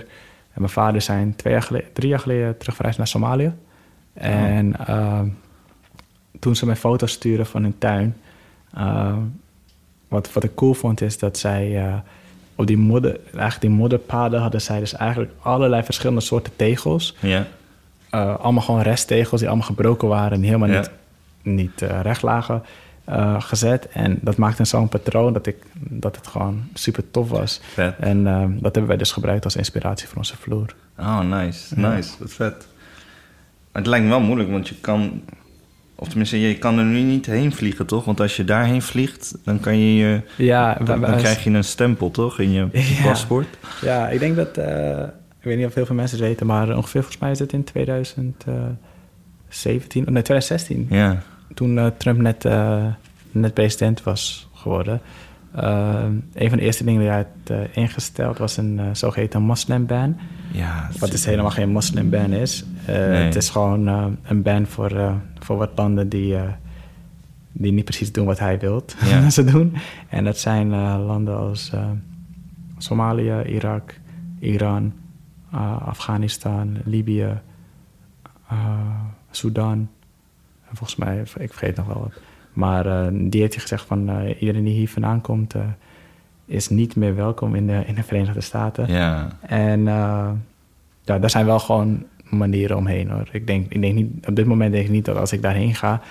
[0.54, 3.54] en mijn vader zijn twee jaar geleden, drie jaar geleden teruggereisd naar Somalië.
[4.14, 5.22] En oh.
[6.40, 8.16] toen ze mij foto's sturen van hun tuin,
[10.08, 11.94] wat, wat ik cool vond is dat zij
[12.56, 17.16] op die modder, eigenlijk die modderpaden hadden zij dus eigenlijk allerlei verschillende soorten tegels.
[17.20, 17.48] Ja.
[18.10, 20.80] Allemaal gewoon resttegels die allemaal gebroken waren en helemaal ja.
[20.80, 20.92] niet,
[21.42, 22.64] niet recht lagen
[23.10, 23.88] uh, gezet.
[23.88, 27.62] En dat maakte zo'n patroon dat, ik, dat het gewoon super tof was.
[27.74, 27.96] Vet.
[28.00, 28.24] En
[28.62, 30.76] dat hebben wij dus gebruikt als inspiratie voor onze vloer.
[31.00, 31.80] Oh, nice.
[31.80, 32.12] Nice.
[32.20, 32.68] Wat vet.
[33.72, 35.22] Maar het lijkt me wel moeilijk, want je kan...
[35.96, 38.06] Of tenminste, je kan er nu niet heen vliegen, toch?
[38.06, 40.22] Want als je daarheen vliegt, dan kan je je...
[40.38, 42.40] Ja, dan, dan krijg je een stempel, toch?
[42.40, 43.04] In je, ja.
[43.04, 43.48] paspoort.
[43.82, 44.58] Ja, ik denk dat
[45.44, 47.54] ik weet niet of heel veel mensen het weten, maar ongeveer volgens mij is het
[47.54, 50.88] in 2017, nee 2016.
[50.90, 51.24] Ja.
[51.54, 52.86] Toen uh, Trump net, uh,
[53.32, 55.02] net president was geworden.
[55.56, 56.04] Uh,
[56.34, 60.18] een van de eerste dingen die hij had ingesteld was een zogeheten moslimban.
[60.52, 62.66] Ja, wat dus helemaal geen moslimban is.
[62.88, 62.96] Nee.
[62.96, 63.88] Het is gewoon
[64.24, 66.36] een ban voor, voor wat landen die,
[67.52, 69.22] die niet precies doen wat hij wil ja.
[69.22, 69.74] dat ze doen.
[70.10, 70.70] En dat zijn
[71.06, 71.72] landen als
[72.78, 74.00] Somalië, Irak,
[74.40, 74.94] Iran,
[75.86, 77.40] Afghanistan, Libië,
[79.32, 79.90] Sudan.
[80.74, 82.22] En volgens mij, ik vergeet nog wel wat.
[82.54, 85.56] Maar uh, die heeft gezegd van uh, iedereen die hier vandaan komt...
[85.56, 85.62] Uh,
[86.46, 88.92] is niet meer welkom in de, in de Verenigde Staten.
[88.92, 89.28] Ja.
[89.42, 89.84] En
[91.04, 93.30] ja, daar zijn wel gewoon manieren omheen hoor.
[93.32, 95.76] Ik denk, ik denk niet, op dit moment denk ik niet dat als ik daarheen
[95.76, 96.02] ga...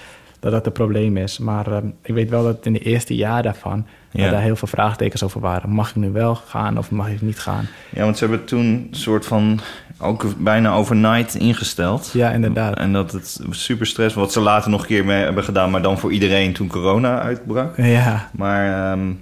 [0.42, 1.38] dat dat een probleem is.
[1.38, 1.66] Maar
[2.02, 3.86] ik weet wel dat in de eerste jaar daarvan...
[4.10, 4.30] Ja.
[4.30, 5.70] daar heel veel vraagtekens over waren.
[5.70, 7.66] Mag ik nu wel gaan of mag ik niet gaan?
[7.90, 9.60] Ja, want ze hebben toen een soort van
[9.98, 12.10] ook bijna overnight ingesteld.
[12.12, 12.76] Ja, inderdaad.
[12.76, 15.82] En dat het super stress, wat ze later nog een keer mee hebben gedaan, maar
[15.82, 17.76] dan voor iedereen toen corona uitbrak.
[17.76, 18.30] Ja.
[18.32, 19.20] Maar um,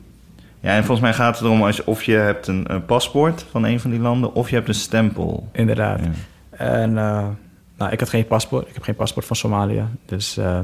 [0.61, 3.65] ja, en volgens mij gaat het erom als, of je hebt een, een, paspoort van
[3.65, 5.49] een van die landen of je hebt een stempel.
[5.53, 6.01] Inderdaad.
[6.01, 6.11] Ja.
[6.51, 7.27] En uh,
[7.77, 8.69] nou, ik had geen paspoort.
[8.69, 9.85] Ik heb geen paspoort van Somalië.
[10.07, 10.59] Dus uh,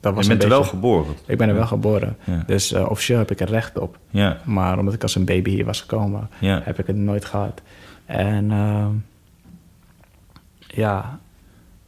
[0.00, 1.14] dat was je bent er wel geboren?
[1.26, 2.16] Ik ben er wel geboren.
[2.24, 2.42] Ja.
[2.46, 3.98] Dus uh, officieel heb ik er recht op.
[4.10, 4.40] Ja.
[4.44, 6.60] Maar omdat ik als een baby hier was gekomen, ja.
[6.64, 7.62] heb ik het nooit gehad.
[8.06, 8.50] En
[10.66, 11.18] ja,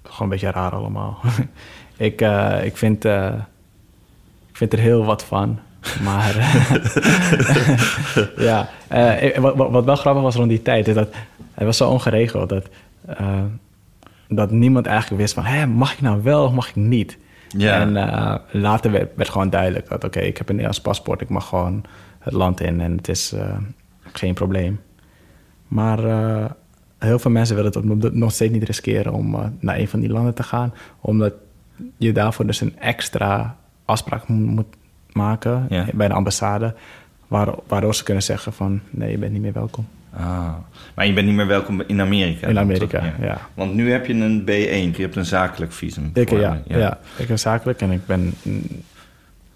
[0.03, 1.21] gewoon een beetje raar allemaal.
[1.97, 3.33] ik, uh, ik, vind, uh,
[4.51, 5.59] ik vind er heel wat van.
[6.03, 6.35] Maar
[8.49, 8.69] ja,
[9.41, 11.15] wat, wat, wel grappig was rond die tijd, is dat
[11.55, 12.69] het was zo ongeregeld dat,
[14.29, 17.19] dat niemand eigenlijk wist van, Hé, mag ik nou wel of mag ik niet?
[17.57, 17.81] Ja.
[17.81, 17.93] En
[18.61, 21.85] later werd, werd gewoon duidelijk dat, oké, ik heb een Nederlands paspoort, ik mag gewoon
[22.19, 23.35] het land in en het is
[24.13, 24.81] geen probleem.
[25.69, 25.99] Maar
[26.99, 30.35] heel veel mensen willen het nog steeds niet riskeren om naar een van die landen
[30.35, 30.75] te gaan.
[31.01, 31.33] Omdat
[31.97, 34.77] je daarvoor dus een extra afspraak moet
[35.13, 35.87] maken ja.
[35.95, 36.75] bij de ambassade.
[37.67, 39.87] waardoor ze kunnen zeggen van nee, je bent niet meer welkom.
[40.17, 40.55] Ah,
[40.95, 42.47] maar je bent niet meer welkom in Amerika?
[42.47, 43.15] In Amerika, ja.
[43.21, 43.39] ja.
[43.55, 46.11] Want nu heb je een B1, je hebt een zakelijk visum.
[46.15, 46.79] Ik, ja, ja.
[46.79, 48.35] ja, ik heb zakelijk en ik ben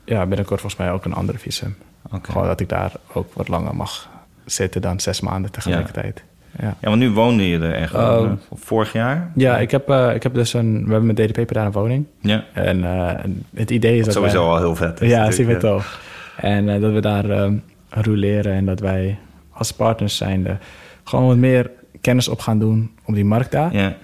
[0.04, 1.76] ja, binnenkort volgens mij ook een andere visum.
[2.06, 2.20] Okay.
[2.22, 4.08] Gewoon dat ik daar ook wat langer mag
[4.44, 6.24] zitten dan zes maanden tegelijkertijd.
[6.60, 6.76] Ja.
[6.80, 9.30] ja, want nu woonde je er echt uh, vorig jaar?
[9.34, 10.84] Ja, ik heb, uh, ik heb dus een...
[10.84, 12.06] We hebben met DDP daar een woning.
[12.20, 12.44] Ja.
[12.52, 13.10] En uh,
[13.54, 15.10] het idee is dat sowieso wij, al heel vet is.
[15.10, 15.58] Ja, super ja.
[15.58, 16.00] tof.
[16.36, 19.18] En dat we daar um, roleren en dat wij
[19.56, 20.58] als partners zijnde...
[21.04, 23.72] gewoon wat meer kennis op gaan doen op die markt daar.
[23.72, 23.96] Ja.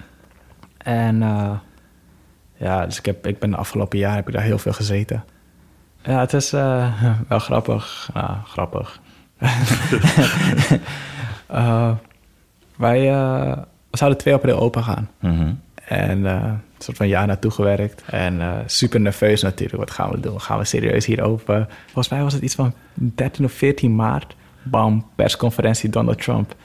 [0.77, 1.21] En
[2.63, 5.23] ja, dus ik, heb, ik ben de afgelopen jaar heb ik daar heel veel gezeten.
[6.03, 6.51] Ja, het is
[7.29, 8.09] wel grappig.
[8.13, 8.99] Nou, grappig.
[12.75, 13.57] Wij uh,
[13.91, 15.09] zouden 2 april open gaan.
[15.19, 15.59] Mm -hmm.
[15.83, 18.03] En een soort van jaar naartoe gewerkt.
[18.05, 19.77] En super nerveus natuurlijk.
[19.77, 20.41] Wat gaan we doen?
[20.41, 21.67] Gaan we serieus hier open?
[21.83, 24.35] Volgens mij was het iets van 13 of 14 maart.
[24.63, 26.55] Bam, persconferentie Donald Trump.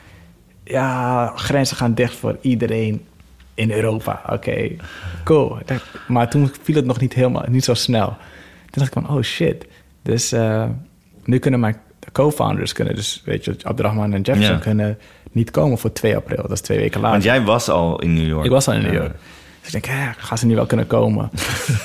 [0.64, 3.06] Ja, grenzen gaan dicht voor iedereen
[3.54, 4.22] in Europa.
[4.24, 4.76] Oké, okay,
[5.24, 5.58] cool.
[6.08, 8.06] Maar toen viel het nog niet helemaal, niet zo snel.
[8.06, 9.66] Toen dacht ik van, oh shit.
[10.02, 10.34] Dus
[11.24, 11.76] nu kunnen mijn
[12.12, 14.60] co-founders kunnen dus, weet je, Abdurrahman en Jefferson Ja.
[14.60, 14.98] kunnen
[15.32, 16.42] niet komen voor 2 april.
[16.42, 17.12] Dat is twee weken later.
[17.12, 18.44] Want jij was al in New York.
[18.44, 19.14] Ik was al in New York.
[19.60, 21.30] Dus ik denk, hè, gaan ze niet wel kunnen komen?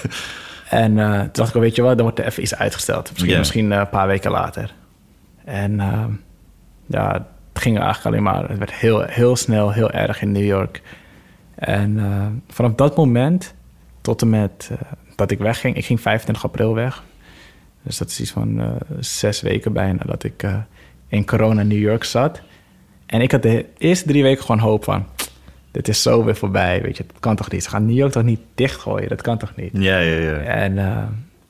[0.69, 3.11] en uh, toen dacht ik, weet je wat, dan wordt er even iets uitgesteld.
[3.11, 4.73] Misschien, misschien uh, een paar weken later.
[5.45, 6.05] En uh,
[6.85, 7.13] ja,
[7.53, 8.49] het ging eigenlijk alleen maar...
[8.49, 10.81] Het werd heel, heel snel, heel erg in New York.
[11.55, 13.53] En uh, vanaf dat moment
[14.01, 14.77] tot en met uh,
[15.15, 15.75] dat ik wegging...
[15.75, 17.03] Ik ging 25 april weg.
[17.83, 20.55] Dus dat is iets van uh, zes weken bijna dat ik uh,
[21.07, 22.41] in corona New York zat.
[23.05, 25.05] En ik had de eerste drie weken gewoon hoop van...
[25.71, 27.05] dit is zo weer voorbij, weet je.
[27.07, 27.63] Dat kan toch niet?
[27.63, 29.09] Ze gaan New York toch niet dichtgooien?
[29.09, 29.71] Dat kan toch niet?
[29.73, 30.37] Ja, ja, ja.
[30.37, 31.03] En uh,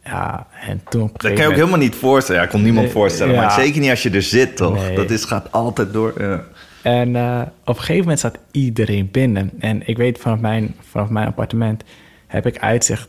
[0.04, 2.42] ja, en toen Dat kan je ook helemaal niet voorstellen.
[2.42, 3.34] Ja, ik kon niemand voorstellen.
[3.34, 3.42] Ja.
[3.42, 4.76] Maar zeker niet als je er zit, toch?
[4.76, 4.96] Nee.
[4.96, 6.14] Dat is, gaat altijd door.
[6.18, 6.44] Ja.
[6.82, 9.52] En uh, op een gegeven moment zat iedereen binnen.
[9.60, 11.84] En ik weet, vanaf mijn, vanaf mijn appartement
[12.28, 13.08] heb ik uitzicht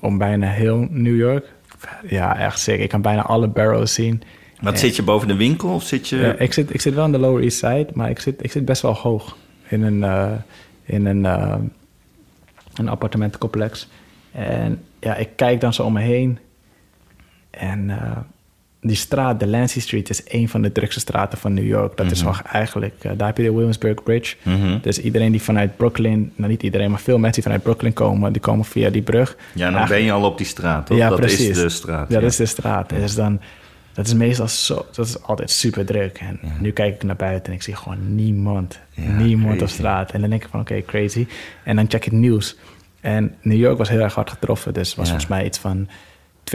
[0.00, 1.46] om bijna heel New York.
[2.08, 2.82] Ja, echt zeker.
[2.82, 4.22] Ik kan bijna alle barrows zien.
[4.60, 6.16] Wat En- zit je boven de winkel of zit je...
[6.16, 8.50] Ja, ik, zit, ik zit wel aan de Lower East Side, maar ik zit, ik
[8.52, 9.36] zit best wel hoog
[9.68, 10.30] in een, uh,
[10.84, 11.54] in een, uh,
[12.74, 13.88] een appartementencomplex.
[14.32, 16.38] En ja, ik kijk dan zo om me heen.
[17.50, 18.16] En uh,
[18.80, 21.96] die straat, de Lancy Street, is een van de drukste straten van New York.
[21.96, 22.26] Dat is Mhm.
[22.26, 24.36] nog eigenlijk, uh, daar heb je de Williamsburg Bridge.
[24.42, 24.78] Mhm.
[24.82, 28.32] Dus iedereen die vanuit Brooklyn, nou niet iedereen, maar veel mensen die vanuit Brooklyn komen,
[28.32, 29.36] die komen via die brug.
[29.54, 30.96] Ja, dan ben je al op die straat, toch?
[30.96, 31.48] Ja, dat precies.
[31.48, 32.08] is de straat.
[32.08, 32.88] Ja, dat is de straat.
[32.88, 33.40] Dus dan
[33.92, 36.18] dat is meestal zo, dat is altijd super druk.
[36.18, 38.78] En nu kijk ik naar buiten en ik zie gewoon niemand.
[38.94, 40.10] niemand op straat.
[40.12, 41.26] En dan denk ik van oké, crazy.
[41.64, 42.56] En dan check ik het nieuws.
[43.00, 44.74] En New York was heel erg hard getroffen.
[44.74, 45.88] Dus was volgens mij iets van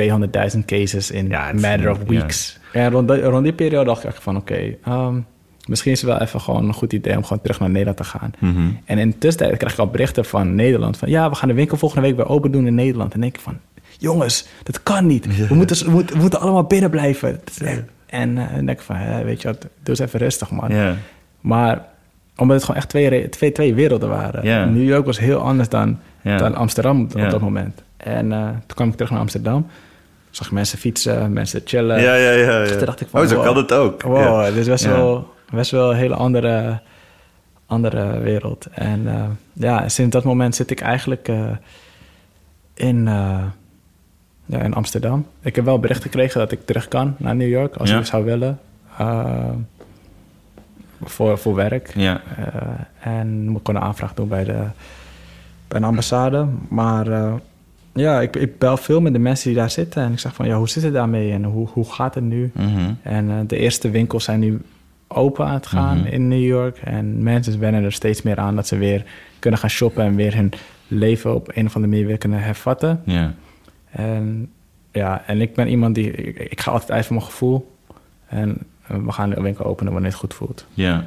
[0.01, 2.60] 200.000 cases in a matter of weeks.
[2.71, 5.19] En rond, rond, die periode dacht ik van oké, ehm,
[5.67, 8.03] misschien is het wel even gewoon een goed idee om gewoon terug naar Nederland te
[8.03, 8.32] gaan.
[8.39, 8.69] Mhm.
[8.86, 11.56] En in de tussentijd krijg ik al berichten van Nederland van ja, we gaan de
[11.56, 13.13] winkel volgende week weer open doen in Nederland.
[13.13, 13.60] En denk ik van
[13.97, 15.47] jongens, dat kan niet.
[15.47, 17.41] We, moeten, we, moeten, we moeten allemaal binnen blijven.
[18.06, 20.97] En uh, dan denk ik van, weet je wat, doe eens even rustig, man.
[21.41, 21.86] Maar
[22.37, 24.73] omdat het gewoon echt twee, twee, twee werelden waren.
[24.73, 27.83] New York was heel anders dan, dan Amsterdam op, dat moment.
[27.97, 29.67] En uh, toen kwam ik terug naar Amsterdam.
[30.29, 32.01] Zag mensen fietsen, mensen chillen.
[32.01, 32.63] Ja, ja, ja.
[32.63, 32.77] ja.
[32.77, 34.01] Toen dacht ik van, oh, zo kan het ook.
[34.01, 36.79] Wow, dit is best, wel, best wel een hele andere,
[37.65, 38.67] andere wereld.
[38.71, 41.31] En uh, ja, sinds dat moment zit ik eigenlijk
[42.73, 43.07] in
[44.45, 45.25] ja, in Amsterdam.
[45.41, 48.23] Ik heb wel bericht gekregen dat ik terug kan naar New York als ik zou
[48.23, 48.59] willen.
[49.01, 49.49] Uh,
[51.05, 51.91] voor, voor werk.
[51.95, 52.21] Ja.
[52.39, 52.45] Uh,
[52.99, 54.63] en moet ik een aanvraag doen bij de,
[55.67, 56.47] bij een ambassade.
[56.67, 57.33] Maar uh,
[57.93, 60.03] ja, ik, ik bel veel met de mensen die daar zitten.
[60.03, 61.31] En ik zeg van, ja, hoe zit het daarmee?
[61.31, 62.51] En hoe, hoe gaat het nu?
[62.53, 62.97] Mm -hmm.
[63.01, 64.61] En de eerste winkels zijn nu
[65.07, 66.11] open aan het gaan mm -hmm.
[66.11, 66.77] in New York.
[66.77, 69.05] En mensen wennen er steeds meer aan dat ze weer
[69.39, 70.03] kunnen gaan shoppen...
[70.03, 70.51] en weer hun
[70.87, 73.01] leven op een of andere manier weer kunnen hervatten.
[73.05, 73.33] Ja.
[73.89, 74.51] En
[74.91, 76.11] ja, en ik ben iemand die...
[76.11, 77.75] Ik, ik ga altijd uit van mijn gevoel.
[78.27, 78.57] En
[79.06, 80.65] we gaan de winkel openen wanneer het goed voelt.
[80.73, 81.06] Ja.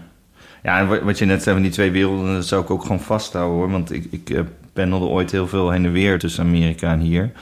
[0.63, 2.35] Ja, en wat je net zei van die twee werelden...
[2.35, 3.71] dat zou ik ook gewoon vasthouden, hoor.
[3.71, 7.33] Want ik, ik pendelde ooit heel veel heen en weer tussen Amerika en hier.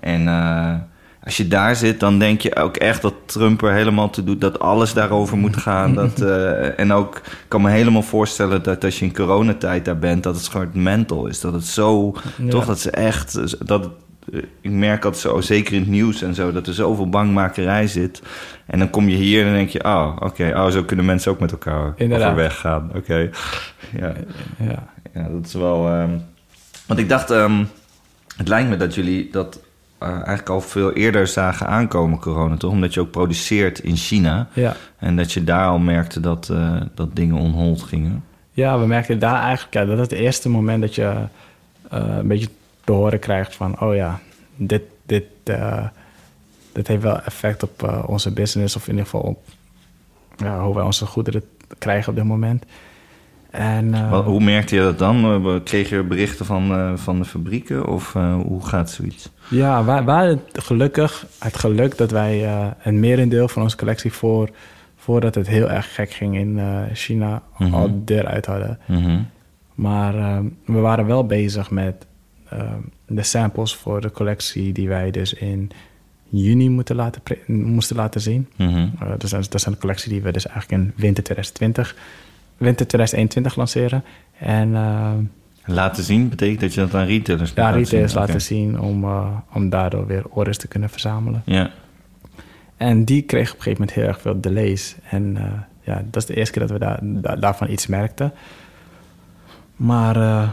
[0.00, 0.74] En uh,
[1.24, 4.40] als je daar zit, dan denk je ook echt dat Trump er helemaal te doet...
[4.40, 5.94] dat alles daarover moet gaan.
[5.94, 9.98] dat, uh, en ook, ik kan me helemaal voorstellen dat als je in coronatijd daar
[9.98, 10.22] bent...
[10.22, 11.40] dat het gewoon mental is.
[11.40, 12.14] Dat het zo...
[12.36, 12.50] Ja.
[12.50, 13.66] Toch, dat ze echt...
[13.66, 13.90] Dat
[14.60, 18.22] ik merk dat zo, zeker in het nieuws en zo, dat er zoveel bangmakerij zit.
[18.66, 21.04] En dan kom je hier en dan denk je, oh, oké, okay, oh, zo kunnen
[21.04, 22.88] mensen ook met elkaar overweg gaan.
[22.88, 23.30] Oké, okay.
[23.98, 24.12] ja.
[24.58, 24.88] ja.
[25.14, 26.00] Ja, dat is wel...
[26.00, 26.22] Um,
[26.86, 27.68] want ik dacht, um,
[28.36, 29.60] het lijkt me dat jullie dat
[30.02, 32.70] uh, eigenlijk al veel eerder zagen aankomen, corona, toch?
[32.70, 34.48] Omdat je ook produceert in China.
[34.52, 34.76] Ja.
[34.98, 38.24] En dat je daar al merkte dat, uh, dat dingen onhold gingen.
[38.52, 42.48] Ja, we merkten daar eigenlijk, ja, dat het eerste moment dat je uh, een beetje
[42.84, 44.20] te horen krijgt van, oh ja,
[44.56, 45.86] dit, dit, uh,
[46.72, 49.38] dit heeft wel effect op uh, onze business, of in ieder geval op
[50.36, 51.42] ja, hoe wij onze goederen
[51.78, 52.64] krijgen op dit moment.
[53.50, 55.60] En, uh, Wat, hoe merkte je dat dan?
[55.64, 58.12] Kreeg je berichten van, van de fabrieken of
[58.42, 59.30] hoe gaat zoiets?
[59.48, 62.48] Ja, wij waren gelukkig, het geluk dat wij
[62.82, 64.50] een merendeel van onze collectie voor,
[64.96, 66.60] voordat het heel erg gek ging in
[66.92, 67.74] China, mm -hmm.
[67.74, 68.78] al eruit hadden.
[68.86, 69.26] Mm -hmm.
[69.74, 72.06] Maar we waren wel bezig met
[72.52, 72.72] uh,
[73.06, 75.70] de samples voor de collectie die wij dus in
[76.30, 78.48] juni moeten laten moesten laten zien.
[78.56, 78.92] Mm -hmm.
[79.02, 81.96] uh, dus dat is een collectie die we dus eigenlijk in winter 2020,
[82.56, 84.04] winter 2021 lanceren.
[84.38, 85.12] En, uh,
[85.64, 88.20] laten zien betekent dat je dat aan retailers Ja, retailers zien.
[88.20, 91.42] laten zien om, uh, om daardoor weer orders te kunnen verzamelen.
[91.44, 91.70] Ja.
[92.76, 94.96] En die kreeg op een gegeven moment heel erg veel delays.
[95.10, 95.42] En uh,
[95.80, 98.32] ja, dat is de eerste keer dat we daar, da daarvan iets merkten.
[99.76, 100.48] Maar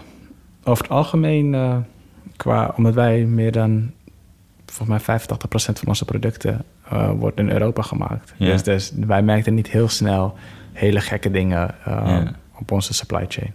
[0.68, 1.78] over het algemeen, uh,
[2.36, 3.92] qua, omdat wij meer dan
[4.66, 8.34] volgens mij 85% van onze producten uh, wordt in Europa gemaakt.
[8.38, 10.36] Dus, dus, wij merkten niet heel snel
[10.74, 12.32] hele gekke dingen ja.
[12.60, 13.54] op onze supply chain.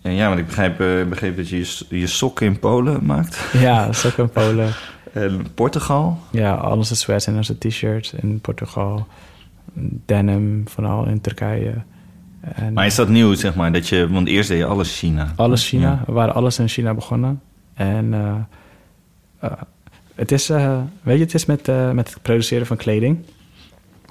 [0.00, 0.76] Ja, want ik begrijp,
[1.08, 3.48] begreep dat je, je sokken in Polen maakt.
[3.52, 4.72] Ja, sokken in Polen.
[5.12, 6.18] en Portugal?
[6.30, 9.06] Ja, al onze sweats en onze t-shirts in Portugal.
[10.06, 11.74] Denim, vooral in Turkije.
[12.40, 13.72] En, maar is dat nieuw, zeg maar?
[13.72, 15.32] Dat je, want eerst deed je alles China.
[15.36, 15.90] Alles China.
[15.90, 16.02] Ja.
[16.06, 17.42] We waren alles in China begonnen.
[17.74, 18.34] En uh,
[19.44, 19.52] uh,
[20.14, 23.18] het is, uh, weet je, het is met, met het produceren van kleding.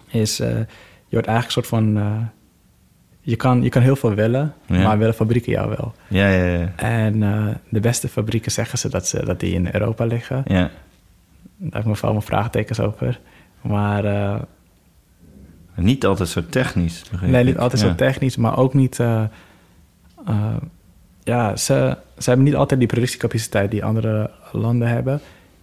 [0.08, 0.66] Is, je
[1.10, 2.00] wordt eigenlijk een soort van...
[3.22, 4.82] je, kan, je kan heel veel willen, ja.
[4.82, 5.94] maar willen fabrieken jou wel.
[6.08, 6.72] Ja, ja, ja.
[6.76, 7.20] En
[7.70, 10.44] de beste fabrieken zeggen ze dat, ze dat die in Europa liggen.
[10.48, 10.70] Ja.
[11.58, 13.20] Daar heb ik me vooral mijn vraagtekens over.
[13.62, 14.04] Maar
[15.78, 17.04] niet altijd zo technisch.
[17.22, 17.88] Nee, niet altijd ja.
[17.88, 19.00] zo technisch, maar ook niet.
[19.00, 19.24] Uh,
[20.30, 20.56] uh,
[21.24, 25.22] ja, ze, ze hebben niet altijd die productiecapaciteit die andere landen hebben.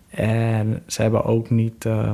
[0.08, 1.84] En ze hebben ook niet.
[1.84, 2.12] Uh,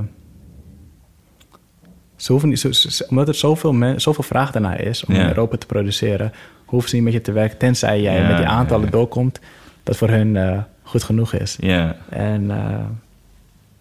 [2.16, 5.20] ze hoeven niet ze, omdat er zoveel, men, zoveel vraag daarna is om ja.
[5.20, 6.32] in Europa te produceren,
[6.64, 9.40] hoeven ze niet met je te werken, tenzij jij ja, met die aantallen doorkomt,
[9.82, 11.56] dat voor hun goed genoeg is.
[11.60, 11.96] Ja.
[12.08, 12.50] En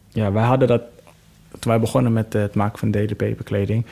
[0.09, 0.81] ja, wij hadden dat.
[1.59, 3.85] Toen wij begonnen met het maken van daily paper kleding,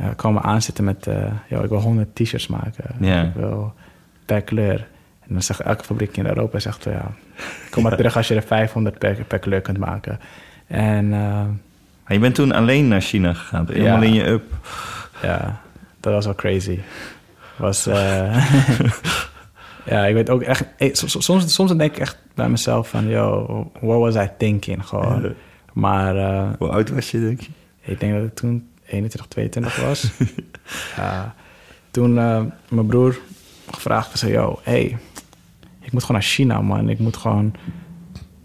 [0.00, 2.84] uh, komen aanzitten met, uh, yo, ik wil 100 t-shirts maken.
[3.00, 3.26] Yeah.
[3.26, 3.74] Ik wil
[4.24, 4.86] per kleur.
[5.20, 7.10] En dan zegt elke fabriek in Europa, zegt, ja,
[7.70, 10.20] kom maar terug als je er 500 per, per kleur kunt maken.
[10.66, 11.44] En uh,
[12.04, 14.42] Maar je bent toen alleen naar China gegaan, helemaal in je up.
[15.22, 15.60] Ja,
[16.00, 16.78] dat was wel crazy.
[17.56, 17.84] Was,
[19.84, 20.64] ja, ik weet ook echt...
[20.92, 23.08] Soms, soms denk ik echt bij mezelf van...
[23.08, 24.86] Yo, what was I thinking?
[24.86, 25.34] Gewoon.
[25.72, 26.14] Maar...
[26.58, 27.50] Hoe oud was je, denk je?
[27.80, 30.10] Ik denk dat ik toen 21, 22 was.
[30.96, 31.34] ja,
[31.90, 33.18] toen uh, mijn broer
[33.70, 34.96] gevraagd, zei, yo, hey,
[35.80, 36.88] ik moet gewoon naar China, man.
[36.88, 37.54] Ik moet gewoon...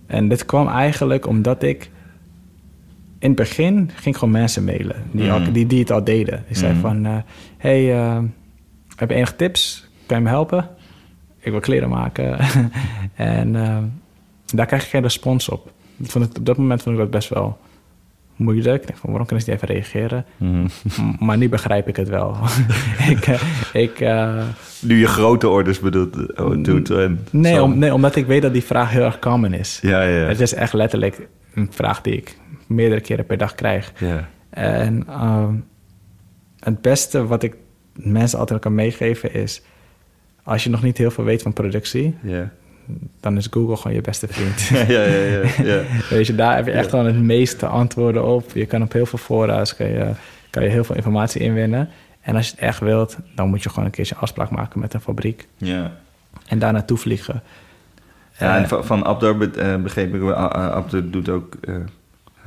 [0.06, 1.92] En dit kwam eigenlijk omdat ik...
[3.20, 5.54] In het begin ging gewoon mensen mailen die, mm.
[5.54, 6.44] die, die het al deden.
[6.48, 6.80] Ik zei mm.
[6.80, 7.18] van, uh,
[7.58, 8.20] hey, uh,
[8.96, 9.88] heb je enige tips?
[10.06, 10.70] Kan je me helpen?
[11.40, 12.40] Ik wil kleren maken.
[13.16, 13.52] en
[14.46, 15.72] daar krijg ik geen respons op.
[16.02, 17.58] Vond ik, op dat moment vond ik dat best wel
[18.44, 18.82] moeilijk.
[18.82, 20.26] Ik denk van, waarom kunnen ze niet even reageren?
[20.38, 20.68] Mm.
[21.20, 22.38] Maar nu begrijp ik het wel.
[23.14, 23.42] ik, eh,
[23.74, 24.44] ik, uh,
[24.82, 26.90] nu je grote orders bedoelt, oh, doet.
[26.90, 29.80] En nee, om, nee, omdat ik weet dat die vraag heel erg common is.
[29.82, 30.28] Ja, ja.
[30.28, 33.94] Het is echt letterlijk een vraag die ik meerdere keren per dag krijg.
[33.98, 34.30] Ja.
[34.50, 35.48] En uh,
[36.60, 37.56] het beste wat ik
[37.94, 39.62] mensen altijd kan meegeven is...
[40.44, 42.16] als je nog niet heel veel weet van productie...
[42.22, 42.52] Ja
[43.20, 44.62] dan is Google gewoon je beste vriend.
[44.92, 45.82] ja, ja, ja, ja.
[46.10, 48.52] Weet je, daar heb je echt gewoon het meeste antwoorden op.
[48.54, 50.12] Je kan op heel veel fora's kan je,
[50.50, 51.90] kan je heel veel informatie inwinnen.
[52.22, 54.94] En als je het echt wilt, dan moet je gewoon een keertje afspraak maken met
[54.94, 55.48] een fabriek.
[55.58, 55.92] Ja.
[56.48, 57.44] En daar naartoe vliegen.
[58.40, 61.76] Ja, en van, van Abdor uh, begreep ik, Abdor doet ook uh,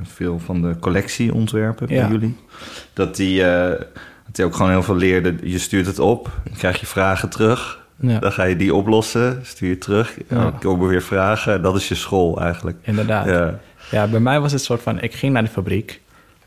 [0.03, 2.37] veel van de collectieontwerpen bij jullie.
[2.92, 3.68] Dat die, uh,
[4.25, 5.35] dat die ook gewoon heel veel leerde.
[5.42, 7.86] Je stuurt het op, dan krijg je vragen terug.
[7.96, 8.18] Ja.
[8.18, 10.52] Dan ga je die oplossen, stuur je terug, ja.
[10.61, 11.62] komen weer vragen.
[11.62, 12.78] Dat is je school eigenlijk.
[12.82, 13.26] Inderdaad.
[13.26, 13.59] Ja.
[13.90, 16.00] ja, bij mij was het soort van, ik ging naar de fabriek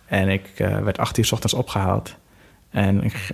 [0.05, 2.15] en ik uh, werd acht uur s ochtends opgehaald.
[2.69, 3.31] En, ik,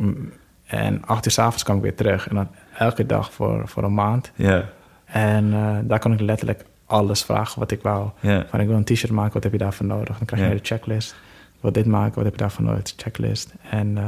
[0.66, 2.28] en acht uur s avonds kwam ik weer terug.
[2.28, 2.48] En dan
[2.78, 4.32] elke dag voor, voor een maand.
[4.36, 4.64] Ja.
[5.06, 8.10] En uh, daar kon ik letterlijk alles vragen wat ik wou.
[8.20, 8.46] Ja.
[8.50, 10.18] Van ik wil een t-shirt maken, wat heb je daarvoor nodig?
[10.18, 11.12] Dan krijg je de checklist.
[11.56, 12.94] Ik wil dit maken, wat heb je daarvoor nodig?
[12.98, 13.54] Checklist.
[13.70, 14.04] En uh,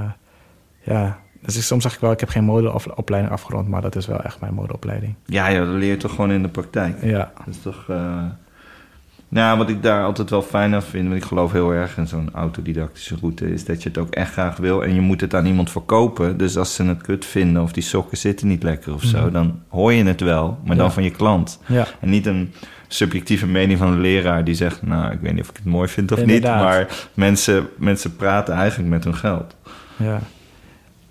[0.81, 4.07] ja, dus ik, soms zeg ik wel, ik heb geen modeopleiding afgerond, maar dat is
[4.07, 5.15] wel echt mijn modeopleiding.
[5.25, 7.03] Ja, ja dat leer je toch gewoon in de praktijk.
[7.03, 7.31] Ja.
[7.37, 7.85] Dat is toch...
[7.89, 8.23] Uh...
[9.29, 12.07] Nou, wat ik daar altijd wel fijn aan vind, want ik geloof heel erg in
[12.07, 15.35] zo'n autodidactische route, is dat je het ook echt graag wil en je moet het
[15.35, 16.37] aan iemand verkopen.
[16.37, 19.31] Dus als ze het kut vinden of die sokken zitten niet lekker of zo, mm.
[19.31, 21.59] dan hoor je het wel, maar dan van je klant.
[21.65, 21.87] Ja.
[21.99, 22.53] En niet een
[22.87, 25.87] subjectieve mening van een leraar die zegt, nou, ik weet niet of ik het mooi
[25.87, 26.55] vind of Inderdaad.
[26.55, 29.55] niet, maar mensen, mensen praten eigenlijk met hun geld.
[29.95, 30.19] Ja.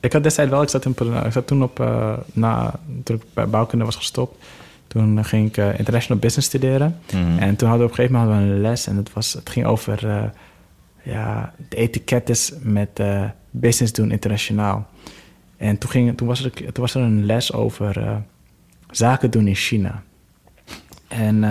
[0.01, 3.23] Ik had destijds wel, ik zat, in, ik zat toen op, uh, na, toen ik
[3.35, 4.45] bij bouwkunde was gestopt,
[4.87, 7.01] toen ging ik uh, international business studeren.
[7.15, 7.39] Mm.
[7.39, 9.67] En toen hadden we op een gegeven moment een les en het, was, het ging
[9.67, 10.23] over uh,
[11.03, 13.01] ja, de etikettes met
[13.51, 14.87] business doen internationaal.
[15.57, 18.23] En toen, ging, toen, was er, toen was er een les over
[18.91, 20.03] zaken doen in China.
[21.09, 21.45] En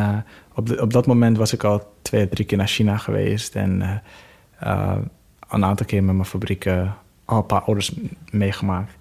[0.54, 4.02] op, de, op dat moment was ik al twee, drie keer naar China geweest en
[5.50, 6.96] een aantal keer met mijn fabrieken
[7.26, 7.92] al een paar orders
[8.32, 8.94] meegemaakt.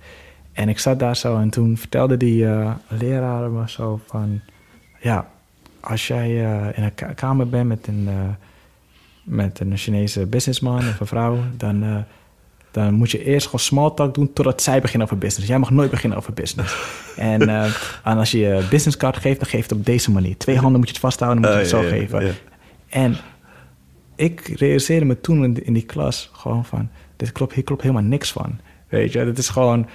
[0.52, 4.40] En ik zat daar zo en toen vertelde die uh, leraar me zo van...
[5.00, 5.28] Ja,
[5.80, 8.14] als jij uh, in een kamer bent met een, uh,
[9.22, 11.38] met een Chinese businessman of een vrouw...
[11.56, 12.04] dan,
[12.70, 15.48] dan moet je eerst gewoon small talk doen totdat zij beginnen over business.
[15.48, 16.76] Jij mag nooit beginnen over business.
[17.16, 17.48] en,
[18.04, 20.36] en als je je businesscard geeft, dan geef je het op deze manier.
[20.36, 22.34] Twee handen moet je het vasthouden, dan moet je het zo geven.
[22.88, 23.16] En
[24.16, 28.32] ik realiseerde me toen in die klas gewoon van dit klopt, hier klopt helemaal niks
[28.32, 28.58] van.
[28.88, 29.86] Weet je, het is gewoon...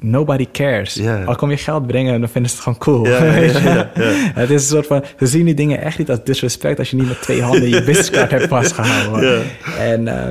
[0.00, 0.94] Nobody cares.
[0.94, 1.26] Yeah.
[1.26, 3.04] Al kom je geld brengen, dan vinden ze het gewoon cool.
[4.40, 5.04] het is een soort van...
[5.18, 6.78] Ze zien die dingen echt niet als disrespect...
[6.78, 9.42] als je niet met twee handen je businesscard hebt vastgehouden.
[9.78, 10.28] En uh,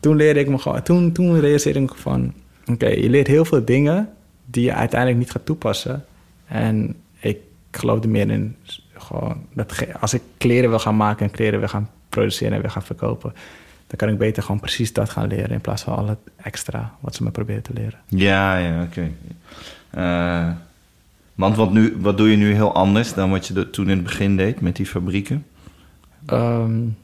[0.00, 0.82] toen leerde ik me gewoon...
[0.82, 2.32] Toen, toen realiseerde ik van...
[2.66, 4.08] Oké, je leert heel veel dingen...
[4.44, 6.04] die je uiteindelijk niet gaat toepassen.
[6.46, 7.38] En ik
[7.70, 8.56] geloofde meer in...
[8.94, 11.26] Gewoon dat als ik kleren wil gaan maken...
[11.26, 13.32] en kleren wil gaan produceren en wil gaan verkopen
[13.86, 16.94] dan kan ik beter gewoon precies dat gaan leren in plaats van al het extra
[17.00, 17.98] wat ze me proberen te leren.
[18.06, 19.12] Ja, ja, oké.
[19.92, 20.48] Okay.
[20.48, 20.54] Uh,
[21.34, 24.02] want wat, nu, wat doe je nu heel anders dan wat je toen in het
[24.02, 25.46] begin deed met die fabrieken?
[26.26, 26.96] Um,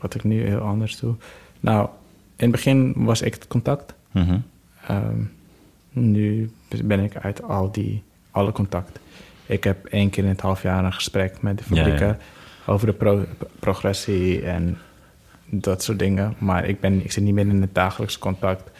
[0.00, 1.14] wat ik nu heel anders doe.
[1.60, 1.88] Nou,
[2.36, 3.94] in het begin was ik het contact.
[4.10, 4.42] Mm -hmm.
[4.90, 5.32] um,
[5.90, 6.50] nu
[6.84, 8.98] ben ik uit al die, alle contact.
[9.46, 12.16] Ik heb één keer in het half jaar een gesprek met de fabrieken ja,
[12.66, 12.72] ja.
[12.72, 13.24] over de pro
[13.58, 14.78] progressie en
[15.50, 16.34] dat soort dingen.
[16.38, 18.70] Maar ik, ben, ik zit niet meer in het dagelijks contact.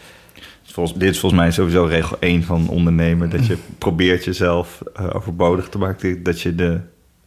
[0.62, 3.28] Volgens, dit is volgens mij sowieso regel 1 van ondernemer.
[3.28, 6.22] Dat je probeert jezelf uh, overbodig te maken.
[6.22, 6.80] Dat je de,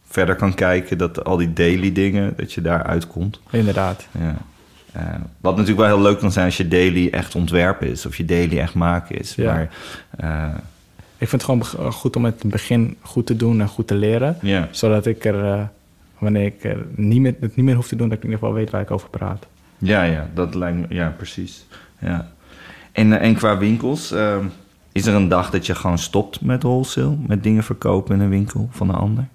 [0.08, 0.98] verder kan kijken.
[0.98, 3.40] Dat al die daily dingen, dat je daar uitkomt.
[3.50, 4.06] Inderdaad.
[4.18, 4.36] Ja.
[4.96, 5.02] Uh,
[5.40, 8.06] wat natuurlijk wel heel leuk kan zijn als je daily echt ontwerpen is.
[8.06, 9.34] Of je daily echt maken is.
[9.34, 9.52] Ja.
[9.52, 9.70] Maar,
[10.20, 10.54] uh,
[11.18, 14.38] ik vind het gewoon goed om het begin goed te doen en goed te leren.
[14.70, 15.68] Zodat ik er
[16.24, 18.60] wanneer ik niet meer, het niet meer hoef te doen, dat ik in ieder geval
[18.60, 19.46] weet waar ik over praat.
[19.78, 21.66] Ja, ja, dat lijkt me, ja, precies.
[21.98, 22.32] Ja.
[22.92, 24.46] En, eh, en qua winkels, ehm,
[24.92, 28.28] is er een dag dat je gewoon stopt met wholesale, met dingen verkopen in een
[28.28, 29.28] winkel van een ander?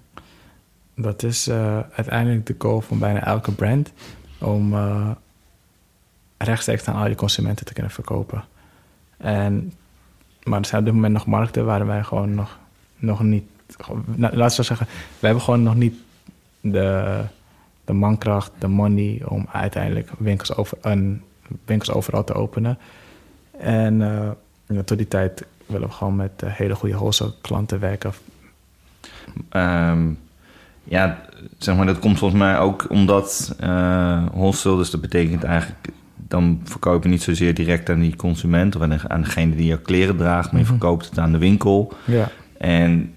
[0.96, 3.92] Dat is uh, uiteindelijk de goal van bijna elke brand,
[4.40, 5.10] om uh,
[6.38, 8.44] rechtstreeks aan al je consumenten te kunnen verkopen.
[9.18, 9.74] En,
[10.44, 12.58] maar er zijn op dit moment nog markten waar wij gewoon nog,
[12.98, 13.44] nog niet,
[14.16, 14.88] nou, laten we zeggen,
[15.20, 15.96] we hebben gewoon nog niet
[16.62, 17.20] de,
[17.86, 21.22] de mankracht, de money om uiteindelijk winkels, over, een,
[21.66, 22.78] winkels overal te openen.
[23.60, 24.00] En
[24.68, 28.12] uh, tot die tijd willen we gewoon met uh, hele goede wholesale klanten werken.
[29.52, 30.20] Um,
[30.84, 31.22] ja,
[31.58, 36.62] zeg maar, dat komt volgens mij ook omdat uh, wholesale, dus dat betekent eigenlijk, dan
[36.64, 40.52] verkoop je niet zozeer direct aan die consument of aan, degene die je kleren draagt,
[40.52, 40.78] maar je Mhm.
[40.78, 41.94] verkoopt het aan de winkel.
[42.06, 42.30] Ja.
[42.58, 43.14] En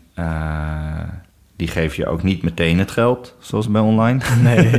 [1.62, 4.20] die geef je ook niet meteen het geld, zoals bij online.
[4.42, 4.72] Nee.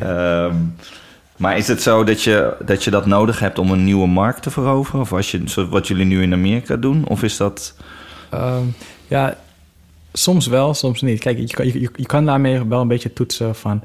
[0.00, 0.74] um,
[1.42, 4.42] maar is het zo dat je, dat je dat nodig hebt om een nieuwe markt
[4.42, 5.00] te veroveren?
[5.00, 7.06] Of als je, wat jullie nu in Amerika doen?
[7.06, 7.76] Of is dat...
[8.34, 8.74] Um,
[9.06, 9.36] ja,
[10.12, 11.20] soms wel, soms niet.
[11.20, 13.82] Kijk, je, je, je, je, kan daarmee wel een beetje toetsen van...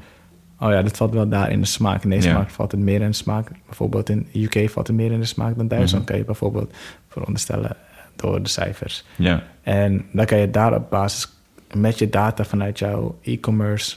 [0.60, 2.04] oh ja, dit valt wel daar in de smaak.
[2.04, 2.34] In deze ja.
[2.34, 3.50] markt valt het meer in de smaak.
[3.66, 5.92] Bijvoorbeeld in de UK valt het meer in de smaak dan Duitsland.
[5.92, 6.04] Mm -hmm.
[6.04, 6.72] kan je bijvoorbeeld
[7.08, 7.76] veronderstellen
[8.16, 9.04] door de cijfers.
[9.16, 9.42] Ja.
[9.62, 11.31] En dan kan je daar op basis...
[11.74, 13.96] met je data vanuit jouw e-commerce...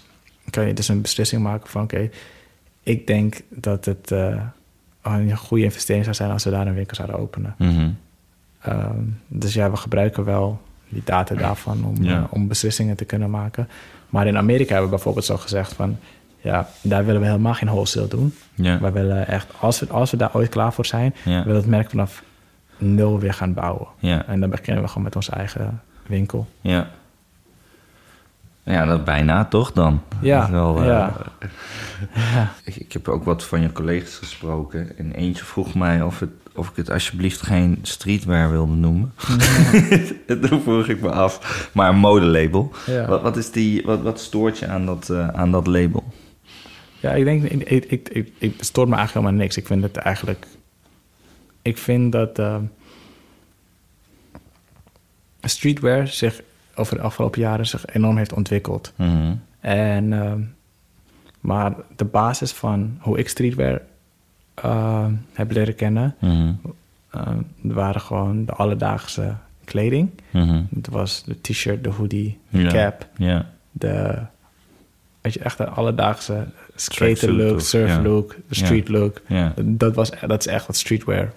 [0.50, 1.84] kan je dus een beslissing maken van...
[1.84, 2.12] oké, okay,
[2.84, 4.42] ik denk dat het uh,
[5.02, 6.32] een goede investering zou zijn...
[6.32, 7.56] als we daar een winkel zouden openen.
[7.58, 7.98] Mm -hmm.
[8.68, 12.20] um, dus ja, we gebruiken wel die data daarvan om, ja.
[12.20, 13.70] uh, om beslissingen te kunnen maken.
[14.10, 15.98] Maar in Amerika hebben we bijvoorbeeld zo gezegd van...
[16.42, 18.34] ja, daar willen we helemaal geen wholesale doen.
[18.54, 18.80] Ja.
[18.80, 21.16] We willen echt, als we, als we daar ooit klaar voor zijn...
[21.24, 21.32] Ja.
[21.32, 22.24] willen we het merk vanaf
[22.78, 23.88] nul weer gaan bouwen.
[24.00, 24.26] Ja.
[24.28, 26.48] En dan beginnen we gewoon met onze eigen winkel.
[26.62, 26.88] Ja.
[28.66, 30.02] Ja, dat bijna toch dan?
[30.22, 31.14] Ja, wel, uh, ja.
[32.64, 34.98] Ik, ik, heb ook wat van je collega's gesproken.
[34.98, 39.14] En eentje vroeg mij of, het, of ik het alsjeblieft geen streetwear wilde noemen.
[40.28, 40.36] Ja.
[40.48, 41.70] Toen vroeg ik me af.
[41.74, 42.72] Maar een modelabel.
[42.86, 43.08] Ja.
[43.08, 46.04] Wat, wat, is die, wat, wat stoort je aan dat, uh, aan dat label?
[47.00, 49.58] Ja, ik denk, ik, ik, ik, ik, ik stoort me eigenlijk helemaal niks.
[49.58, 50.48] Ik vind het eigenlijk...
[51.62, 52.56] Ik vind dat uh,
[55.42, 56.42] streetwear zich
[56.76, 58.94] over de afgelopen jaren zich enorm heeft ontwikkeld.
[58.96, 59.42] Mm -hmm.
[59.60, 60.34] En, uh,
[61.40, 63.82] maar de basis van hoe ik streetwear
[64.66, 66.60] uh, heb leren kennen, mm -hmm.
[67.16, 67.22] uh,
[67.62, 70.10] waren gewoon de alledaagse kleding.
[70.32, 70.68] Mm -hmm.
[70.76, 72.70] Het was de t-shirt, de hoodie, de ja.
[72.70, 73.50] cap, ja.
[73.72, 74.20] de
[75.26, 76.46] weet je, echt de alledaagse
[76.76, 78.02] skater look, surf ja.
[78.02, 78.94] look, de street ja.
[78.94, 79.22] look.
[79.28, 79.54] Ja.
[79.62, 81.34] Dat, was, dat is echt wat streetwear,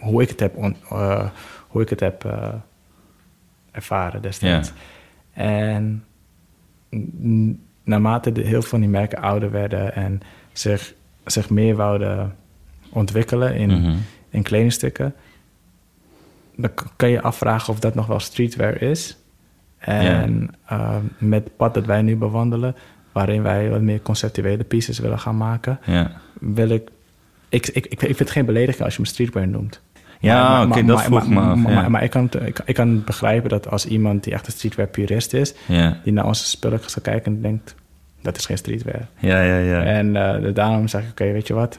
[0.00, 1.28] hoe ik het heb, on, uh,
[1.68, 2.48] hoe ik het heb uh,
[3.70, 4.72] ervaren destijds.
[5.34, 5.42] Ja.
[5.42, 6.04] En
[7.84, 10.20] naarmate de, heel veel van die merken ouder werden en
[10.52, 10.94] zich,
[11.24, 12.36] zich meer wouden
[12.88, 14.02] ontwikkelen in, mm -hmm.
[14.30, 15.14] in kledingstukken,
[16.56, 19.18] dan kan je afvragen of dat nog wel streetwear is.
[19.78, 20.76] En ja.
[20.76, 22.76] uh, met het pad dat wij nu bewandelen,
[23.12, 26.20] waarin wij wat meer conceptuele pieces willen gaan maken, ja.
[26.40, 26.90] wil ik
[27.50, 29.80] ik, ik, ik, ik vind het geen belediging als je me streetwear noemt.
[30.20, 31.56] Ja, oké, okay, dat vroeg me af.
[31.56, 31.80] Maar, ja.
[31.80, 34.88] maar, maar ik, kan, ik, ik, kan begrijpen dat als iemand die echt een streetwear
[34.88, 35.54] purist is...
[36.04, 37.74] Die naar onze spullen gaat kijken en denkt...
[38.22, 39.06] dat is geen streetwear.
[39.18, 39.82] Ja, ja, ja.
[39.82, 41.78] En uh, daarom zeg ik, oké, okay, weet je wat...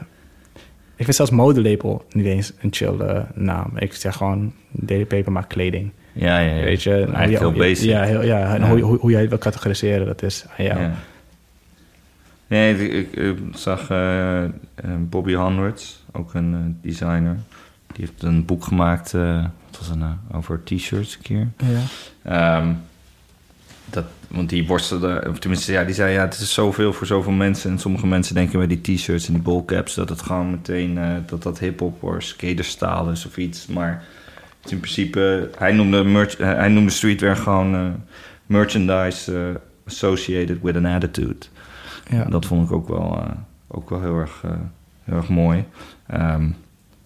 [0.96, 3.72] Ik vind zelfs modelabel niet eens een chill uh, naam.
[3.76, 5.92] Ik zeg gewoon, Daily Paper maakt kleding.
[6.14, 6.64] Ja, ja, ja.
[6.64, 7.90] Weet je, Eigenlijk hoe, heel basic.
[7.90, 8.70] Ja, heel, ja, en ja.
[8.70, 10.80] Hoe, hoe, hoe, jij het wil categoriseren, dat is aan jou.
[10.80, 10.92] Ja.
[12.48, 14.44] Nee, ik, ik zag uh,
[14.98, 17.38] Bobby Hundreds, ook een designer.
[17.94, 21.48] Die heeft een boek gemaakt, uh, wat was het nou, over t-shirts een keer.
[22.24, 22.58] Ja.
[22.58, 22.82] Um,
[23.86, 27.32] dat, want die worstelde, of tenminste, ja, die zei ja, het is zoveel voor zoveel
[27.32, 27.72] mensen.
[27.72, 31.08] En sommige mensen denken bij die t-shirts en die ballcaps dat het gewoon meteen uh,
[31.26, 33.68] dat dat hip-hop of skaterstaal is of iets.
[33.68, 34.04] Maar
[34.58, 37.92] het is in principe, hij noemde, merch, hij noemde streetwear gewoon uh,
[38.46, 41.46] merchandise associated with an attitude.
[42.10, 42.24] Ja.
[42.24, 43.24] Dat vond ik ook wel,
[43.68, 44.42] ook wel heel, erg,
[45.04, 45.66] heel erg mooi.
[46.14, 46.56] Um,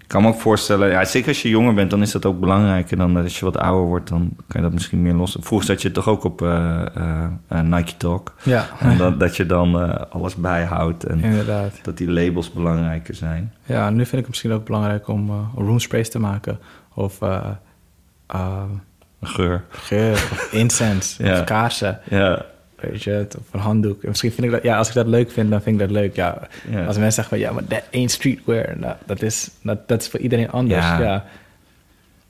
[0.06, 2.39] ik kan me ook voorstellen, ja, zeker als je jonger bent, dan is dat ook
[2.39, 5.38] belangrijker dan als je wat ouder wordt, dan kan je dat misschien meer los.
[5.39, 8.34] Vroeger zat je toch ook op uh, uh, Nike Talk.
[8.43, 8.68] Ja.
[8.80, 11.80] En dat, dat je dan uh, alles bijhoudt en Inderdaad.
[11.82, 13.53] dat die labels belangrijker zijn.
[13.64, 16.60] Ja, nu vind ik het misschien ook belangrijk om roomsprays te maken
[16.93, 17.18] of
[19.22, 19.64] geur.
[19.70, 21.34] Geur of incense ja.
[21.39, 21.99] of kaarsen.
[22.10, 22.45] Ja.
[22.89, 24.03] Weet je, of een handdoek.
[24.03, 26.15] Misschien vind ik dat, ja, als ik dat leuk vind, dan vind ik dat leuk.
[26.15, 26.86] Ja, ja.
[26.86, 28.79] Als mensen zeggen van, ja, maar dat ain't streetwear.
[28.79, 30.86] Nou, dat, is, dat, dat is voor iedereen anders.
[30.86, 31.01] Ja.
[31.01, 31.25] ja.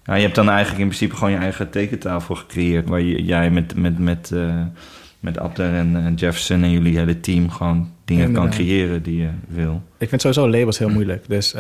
[0.04, 2.88] Ja, je hebt dan eigenlijk in principe gewoon je eigen tekentafel gecreëerd...
[2.88, 4.62] waar je, jij met, met, met, uh,
[5.20, 9.82] met Abder en Jefferson en jullie hele team gewoon dingen kan creëren die je wil.
[9.98, 11.24] Ik vind sowieso labels heel moeilijk.
[11.28, 11.56] Dus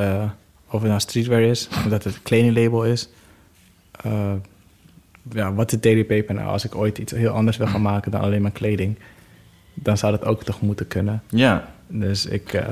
[0.69, 3.09] of het nou streetwear is, of dat het kledinglabel is.
[5.29, 6.47] Ja, wat is Daily Paper nou?
[6.47, 8.97] Als ik ooit iets heel anders wil gaan maken dan alleen maar kleding,
[9.73, 11.21] dan zou dat ook toch moeten kunnen.
[11.29, 11.73] Ja.
[11.87, 12.63] Dus ik...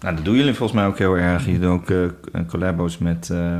[0.00, 1.46] Nou, dat doen jullie volgens mij ook heel erg.
[1.46, 2.08] Je doet ook uh,
[2.46, 3.28] collabos met...
[3.32, 3.58] Uh, uh,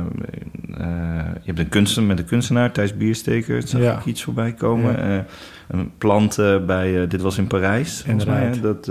[1.41, 3.67] je hebt een kunstenaar met een kunstenaar, Thijs Biersteker.
[3.67, 3.97] Zag ja.
[3.97, 5.09] ik iets voorbij komen.
[5.09, 5.25] Ja.
[5.67, 6.35] een plant
[6.65, 7.07] bij...
[7.07, 8.59] dit was in Parijs, volgens mij.
[8.61, 8.85] Dat,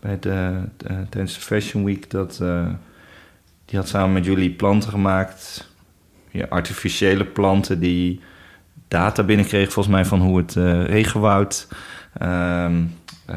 [0.00, 0.52] bij de,
[1.08, 2.10] tijdens de Fashion Week...
[2.10, 2.42] Dat,
[3.64, 5.68] die had samen met jullie planten gemaakt.
[6.30, 8.20] Ja, artificiële planten die
[8.90, 9.72] data binnenkregen...
[9.72, 10.54] volgens mij van hoe het
[10.86, 11.68] regenwoud...
[12.18, 12.74] Ehm,
[13.30, 13.36] eh,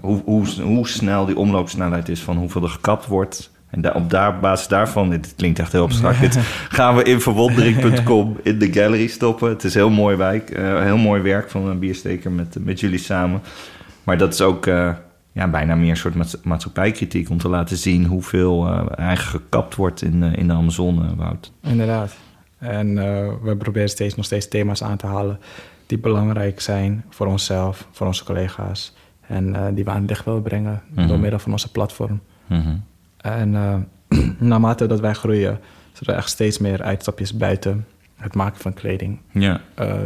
[0.00, 3.50] hoe, hoe, hoe snel die omloopsnelheid is van hoeveel er gekapt wordt.
[3.70, 6.38] En op daar, basis daarvan, dit klinkt echt heel abstract, dit
[6.78, 9.48] gaan we in verwondering.com in de gallery stoppen.
[9.48, 12.98] Het is heel mooi wijk, uh, heel mooi werk van een biersteker met, met jullie
[12.98, 13.40] samen.
[14.04, 14.92] Maar dat is ook uh,
[15.32, 20.02] ja, bijna meer een soort maatschappijkritiek om te laten zien hoeveel uh, eigenlijk gekapt wordt
[20.02, 21.52] in, in de Amazonewoud.
[21.62, 22.16] Inderdaad.
[22.58, 22.94] En
[23.42, 25.38] we proberen steeds nog steeds thema's aan te halen
[25.86, 28.94] die belangrijk zijn voor onszelf, voor onze collega's.
[29.26, 31.20] En uh, die we aan het licht willen brengen door mhm.
[31.20, 32.20] middel van onze platform.
[32.46, 32.76] Mhm.
[33.16, 33.76] En uh,
[34.38, 35.60] naarmate dat wij groeien,
[35.92, 37.86] zullen we echt steeds meer uitstapjes buiten
[38.16, 39.18] het maken van kleding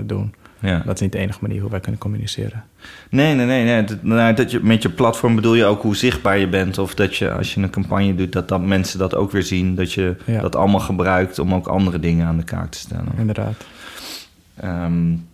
[0.05, 0.35] doen.
[0.61, 0.83] Ja.
[0.85, 2.65] Dat is niet de enige manier hoe wij kunnen communiceren.
[3.11, 3.65] Nee, nee, nee.
[3.65, 3.85] nee.
[3.85, 6.79] Dat, nou, dat je, met je platform bedoel je ook hoe zichtbaar je bent.
[6.79, 9.75] Of dat je, als je een campagne doet, dat, dat mensen dat ook weer zien.
[9.75, 13.13] Dat je dat allemaal gebruikt om ook andere dingen aan de kaak te stellen.
[13.19, 13.65] Inderdaad.
[14.65, 15.29] Um,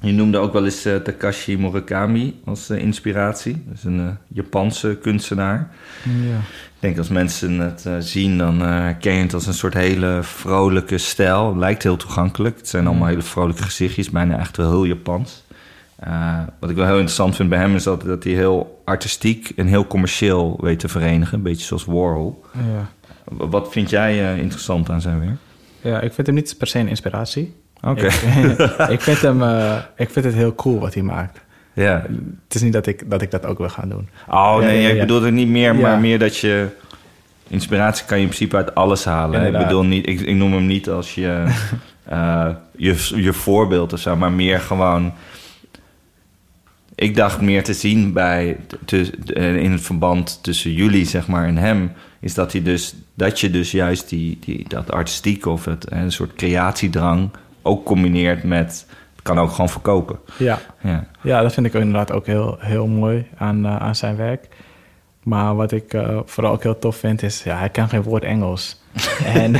[0.00, 3.62] je noemde ook wel eens uh, Takashi Murakami als uh, inspiratie.
[3.66, 5.70] Dat is een uh, Japanse kunstenaar.
[6.04, 6.38] Ja.
[6.80, 8.58] Ik denk als mensen het zien, dan
[9.00, 11.56] ken je het als een soort hele vrolijke stijl.
[11.56, 12.56] Lijkt heel toegankelijk.
[12.56, 15.44] Het zijn allemaal hele vrolijke gezichtjes, bijna echt wel heel Japans.
[16.60, 19.66] wat ik wel heel interessant vind bij hem is dat, dat hij heel artistiek en
[19.66, 21.36] heel commercieel weet te verenigen.
[21.36, 22.44] Een beetje zoals Warhol.
[22.52, 22.90] Ja.
[23.24, 25.38] Wat vind jij interessant aan zijn werk?
[25.80, 27.54] Ja, ik vind hem niet per se een inspiratie.
[27.82, 28.06] Oké.
[28.88, 29.42] Ik, vind hem,
[29.96, 31.40] ik vind het heel cool wat hij maakt.
[31.78, 32.06] Ja.
[32.44, 34.08] Het is niet dat ik dat, ik dat ook wil gaan doen.
[34.28, 36.68] Oh nee, ja, ik bedoel het niet meer, maar meer dat je...
[37.48, 39.46] Inspiratie kan je in principe uit alles halen.
[39.46, 41.44] Ik bedoel niet, ik, ik, noem hem niet als je,
[42.12, 45.12] uh, je, je voorbeeld of zo, maar meer gewoon...
[46.94, 51.56] Ik dacht meer te zien bij, te, in het verband tussen jullie zeg maar, en
[51.56, 55.92] hem, is dat, hij dus, dat je dus juist die, die, dat artistiek of het,
[55.92, 57.30] een soort creatiedrang
[57.62, 58.86] ook combineert met...
[59.22, 60.18] Kan ook gewoon verkopen.
[60.38, 61.06] Ja, ja.
[61.22, 64.48] ja dat vind ik inderdaad ook heel, heel mooi aan, uh, aan zijn werk.
[65.22, 67.42] Maar wat ik uh, vooral ook heel tof vind is...
[67.42, 68.80] Ja, hij kan geen woord Engels.
[69.24, 69.54] en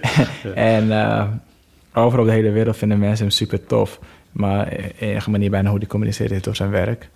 [0.54, 1.26] en uh,
[1.94, 4.00] overal op de hele wereld vinden mensen hem super tof.
[4.32, 7.08] Maar enige manier bijna hoe hij communiceert is door zijn werk.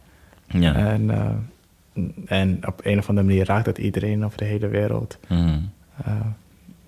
[0.47, 0.75] Ja.
[0.75, 1.11] En,
[2.27, 5.19] en op een of andere manier raakt dat iedereen over de hele wereld.
[5.29, 5.71] Mm.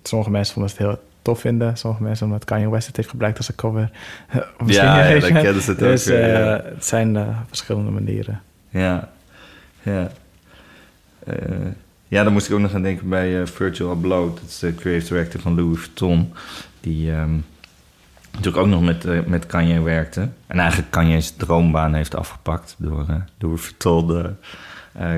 [0.03, 1.77] sommige mensen vonden het heel tof vinden.
[1.77, 3.91] Sommige mensen omdat Kanye West het heeft gebruikt als een cover.
[4.65, 6.17] ja, ja, dan kennen ze het dus, ook.
[6.17, 8.41] Uh, het zijn uh, verschillende manieren.
[8.69, 9.09] Ja,
[9.81, 10.11] ja.
[11.27, 11.35] Uh,
[12.07, 14.35] ja, dan moest ik ook nog aan denken bij Virgil Abloh.
[14.35, 16.33] Dat is de creative director van Louis Vuitton.
[16.79, 17.45] Die um,
[18.31, 20.27] natuurlijk ook nog met, met Kanye werkte.
[20.47, 22.75] En eigenlijk Kanye's droombaan heeft afgepakt...
[22.77, 23.05] door,
[23.37, 24.31] door Vuitton de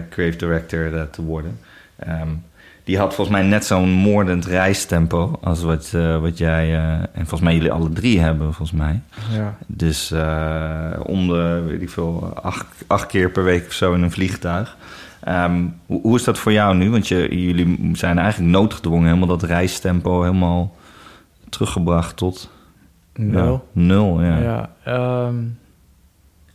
[0.10, 1.60] creative director te worden.
[2.08, 2.43] Um,
[2.86, 7.08] die had volgens mij net zo'n moordend reistempo als wat, uh, wat jij uh, en
[7.14, 9.02] volgens mij jullie alle drie hebben, volgens mij.
[9.32, 9.58] Ja.
[9.68, 14.02] Dus uh, om de, weet ik veel, acht, acht keer per week of zo in
[14.02, 14.78] een vliegtuig.
[15.28, 16.90] Um, hoe, hoe, is dat voor jou nu?
[16.90, 20.76] Want je, jullie zijn eigenlijk noodgedwongen helemaal dat reistempo helemaal
[21.50, 22.50] teruggebracht tot...
[23.14, 23.52] Nul.
[23.74, 24.70] Ja, nul, ja.
[24.86, 25.58] ja um,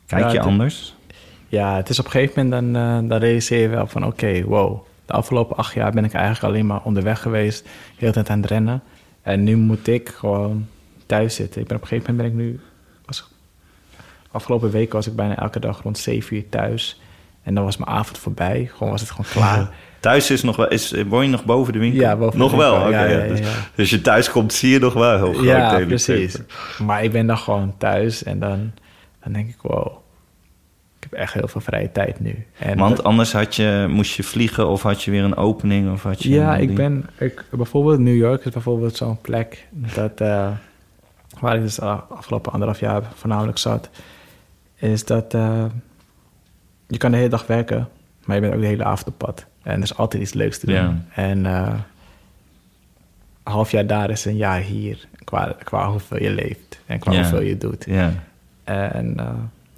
[0.07, 0.97] Kijk ja, je anders?
[1.49, 4.45] Ja, het is op een gegeven moment dan, dan realiseer je wel van oké, okay,
[4.45, 8.31] wow de afgelopen acht jaar ben ik eigenlijk alleen maar onderweg geweest, heel de tijd
[8.31, 8.83] aan het rennen.
[9.23, 10.67] En nu moet ik gewoon
[11.07, 11.61] thuis zitten.
[11.61, 12.61] Ik ben op een gegeven moment ben ik nu.
[13.05, 13.31] Was,
[14.31, 17.01] afgelopen week was ik bijna elke dag rond 7 uur thuis.
[17.43, 18.71] En dan was mijn avond voorbij.
[18.73, 19.71] Gewoon was het gewoon klaar.
[20.01, 22.01] Thuis is nog wel, is, woon je nog boven de winkel?
[22.01, 22.79] Ja, boven nog de winkel.
[22.79, 22.87] wel.
[22.89, 23.41] Okay, ja, ja, dus,
[23.75, 25.45] dus, je thuis komt, zie je nog wel heel groot.
[25.45, 26.39] Ja, precies.
[26.79, 28.73] Maar ik ben dan gewoon thuis en dan,
[29.23, 29.97] dan denk ik, wow,
[31.01, 32.47] ik heb echt heel veel vrije tijd nu.
[32.59, 35.93] En Want anders had je, moest je vliegen of had je weer een opening?
[35.93, 37.07] Of had je ja, ik ben...
[37.19, 39.67] Ik, bijvoorbeeld New York is bijvoorbeeld zo'n plek...
[39.71, 40.51] Dat, uh,
[41.41, 43.91] waar ik dus de afgelopen anderhalf jaar voornamelijk zat...
[44.77, 45.65] is dat uh,
[46.87, 47.89] je kan de hele dag werken...
[48.25, 49.47] maar je bent ook de hele avond op pad.
[49.63, 50.75] En er is altijd iets leuks te doen.
[50.75, 51.05] Ja.
[51.15, 51.75] En uh,
[53.43, 55.07] een half jaar daar is een jaar hier...
[55.25, 57.21] qua, qua hoeveel je leeft en qua ja.
[57.21, 57.85] hoeveel je doet.
[57.87, 58.13] Ja.
[58.65, 59.17] En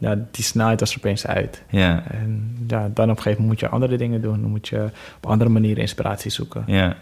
[0.02, 1.62] ja, die snelheid was er opeens uit.
[1.68, 2.04] Ja.
[2.10, 4.40] En ja, dan op een gegeven moment moet je andere dingen doen.
[4.40, 6.62] Dan moet je op andere manieren inspiratie zoeken.
[6.66, 6.96] Ja.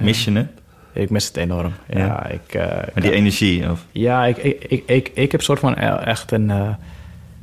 [0.00, 0.48] Mis je het?
[0.92, 1.72] Ik mis het enorm.
[1.88, 3.70] Ja, ik, uh, maar die energie?
[3.70, 3.86] Of?
[3.92, 6.48] Ja, ik, ik, ik, ik, ik heb soort van e- echt een...
[6.48, 6.68] Uh,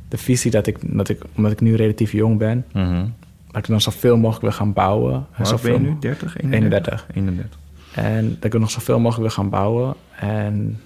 [0.08, 2.64] de visie dat ik, dat ik, omdat ik nu relatief jong ben...
[2.72, 3.14] Mm
[3.52, 5.26] dat ik dan zoveel mogelijk wil gaan bouwen.
[5.32, 5.96] Hoe ben je nu?
[6.00, 6.40] 30?
[6.40, 7.06] 31.
[7.14, 7.58] 31.
[7.94, 9.94] En dat ik nog zoveel mogelijk wil gaan bouwen.
[10.18, 10.80] En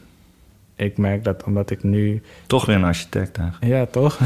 [0.76, 2.22] ik merk dat omdat ik nu...
[2.46, 3.72] Toch weer een architect eigenlijk.
[3.72, 4.18] Ja, toch?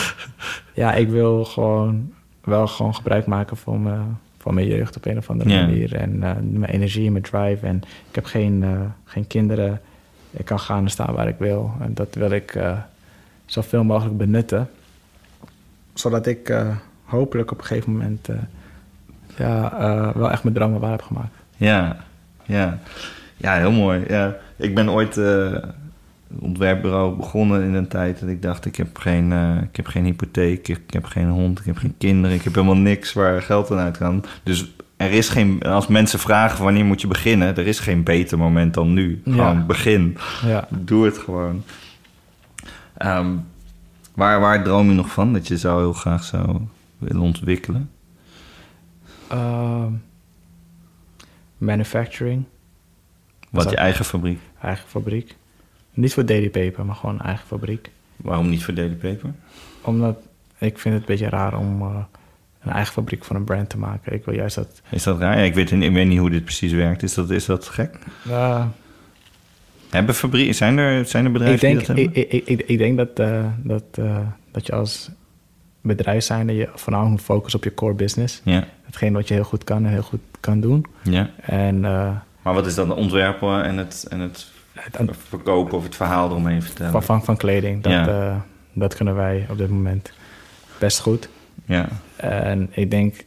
[0.82, 5.16] ja, ik wil gewoon wel gewoon gebruik maken van mijn, van mijn jeugd op een
[5.16, 5.94] of andere manier.
[5.94, 7.66] En uh, mijn energie en mijn drive.
[7.66, 7.76] En
[8.08, 9.80] ik heb geen, uh, geen kinderen.
[10.30, 11.72] Ik kan gaan en staan waar ik wil.
[11.80, 12.78] En dat wil ik uh,
[13.46, 14.70] zoveel mogelijk benutten.
[15.94, 16.64] Zodat ik
[17.04, 18.28] hopelijk op een gegeven moment
[19.36, 21.34] ja, wel echt mijn dromen waar heb gemaakt.
[21.56, 21.96] Ja,
[22.44, 22.78] ja.
[23.42, 24.04] Ja heel mooi.
[24.08, 24.36] Ja.
[24.56, 25.56] Ik ben ooit uh,
[26.40, 30.04] ontwerpbureau begonnen in een tijd dat ik dacht: ik heb geen, uh, ik heb geen
[30.04, 33.70] hypotheek, ik heb geen hond, ik heb geen kinderen, ik heb helemaal niks waar geld
[33.70, 34.24] aan uit kan.
[34.42, 38.38] Dus er is geen, als mensen vragen wanneer moet je beginnen, er is geen beter
[38.38, 39.20] moment dan nu.
[39.24, 39.64] Gewoon Ja.
[39.66, 40.16] begin.
[40.46, 40.68] Ja.
[40.70, 41.62] Doe het gewoon.
[42.98, 43.44] Um,
[44.14, 46.60] waar, waar droom je nog van dat je zou heel graag zou
[46.98, 47.90] willen ontwikkelen?
[49.32, 49.84] Uh,
[51.58, 52.44] manufacturing.
[53.52, 54.40] Wat je eigen fabriek?
[54.60, 55.34] Eigen fabriek.
[55.94, 57.90] Niet voor Daily Paper, maar gewoon eigen fabriek.
[58.16, 59.30] Waarom niet voor Daily Paper?
[59.80, 60.16] Omdat
[60.58, 61.96] ik vind het een beetje raar om uh,
[62.62, 64.12] een eigen fabriek van een brand te maken.
[64.12, 64.82] Ik wil juist dat...
[64.90, 65.38] Is dat raar?
[65.38, 67.02] Ja, ik, weet, ik weet niet hoe dit precies werkt.
[67.02, 67.98] Is dat, is dat gek?
[68.28, 68.66] Uh,
[69.90, 70.54] hebben fabrieken...
[70.54, 73.20] Zijn er, zijn er bedrijven ik denk, die dat ik, ik, ik, ik, denk dat,
[73.20, 74.18] uh, dat, uh,
[74.52, 75.10] dat je als
[75.80, 78.40] bedrijf zijnde je voornamelijk moet focussen op je core business.
[78.44, 78.66] Ja.
[78.82, 80.86] Hetgeen wat je heel goed kan en heel goed kan doen.
[81.02, 81.30] Ja.
[81.40, 81.84] En,
[82.42, 84.46] maar wat is dan ontwerpen en het, en het
[85.28, 86.92] verkopen of het verhaal eromheen vertellen?
[86.92, 87.82] Van, van, van kleding.
[87.82, 88.08] Dat, Ja.
[88.08, 88.36] uh,
[88.72, 90.12] dat kunnen wij op dit moment
[90.78, 91.28] best goed.
[91.64, 91.88] Ja.
[92.16, 93.24] En ik denk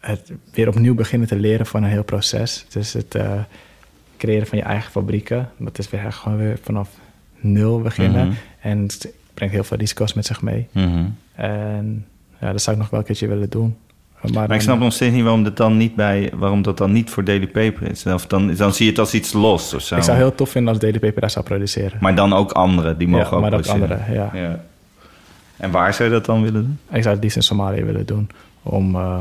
[0.00, 2.66] het weer opnieuw beginnen te leren van een heel proces.
[2.68, 3.32] Dus het uh,
[4.16, 5.50] creëren van je eigen fabrieken.
[5.58, 6.88] Dat is weer gewoon weer vanaf
[7.40, 8.26] nul beginnen.
[8.26, 8.36] Mhm.
[8.60, 10.68] En het brengt heel veel risico's met zich mee.
[10.72, 11.04] Mhm.
[11.34, 12.06] En
[12.40, 13.76] ja, dat zou ik nog wel een keertje willen doen.
[14.24, 16.78] Maar, Maar dan- ik snap nog steeds niet waarom dat dan niet bij, waarom dat
[16.78, 18.06] dan niet voor Daily Paper is.
[18.06, 19.96] Of dan, dan zie je het als iets los of zo.
[19.96, 21.98] Ik zou heel tof vinden als Daily Paper daar zou produceren.
[22.00, 24.30] Maar dan ook anderen, die mogen ja, ook maar ook anderen, ja.
[24.32, 24.64] Ja.
[25.56, 26.78] En waar zou je dat dan willen doen?
[26.90, 28.30] Ik zou het liefst in Somalië willen doen.
[28.62, 29.18] Om uh,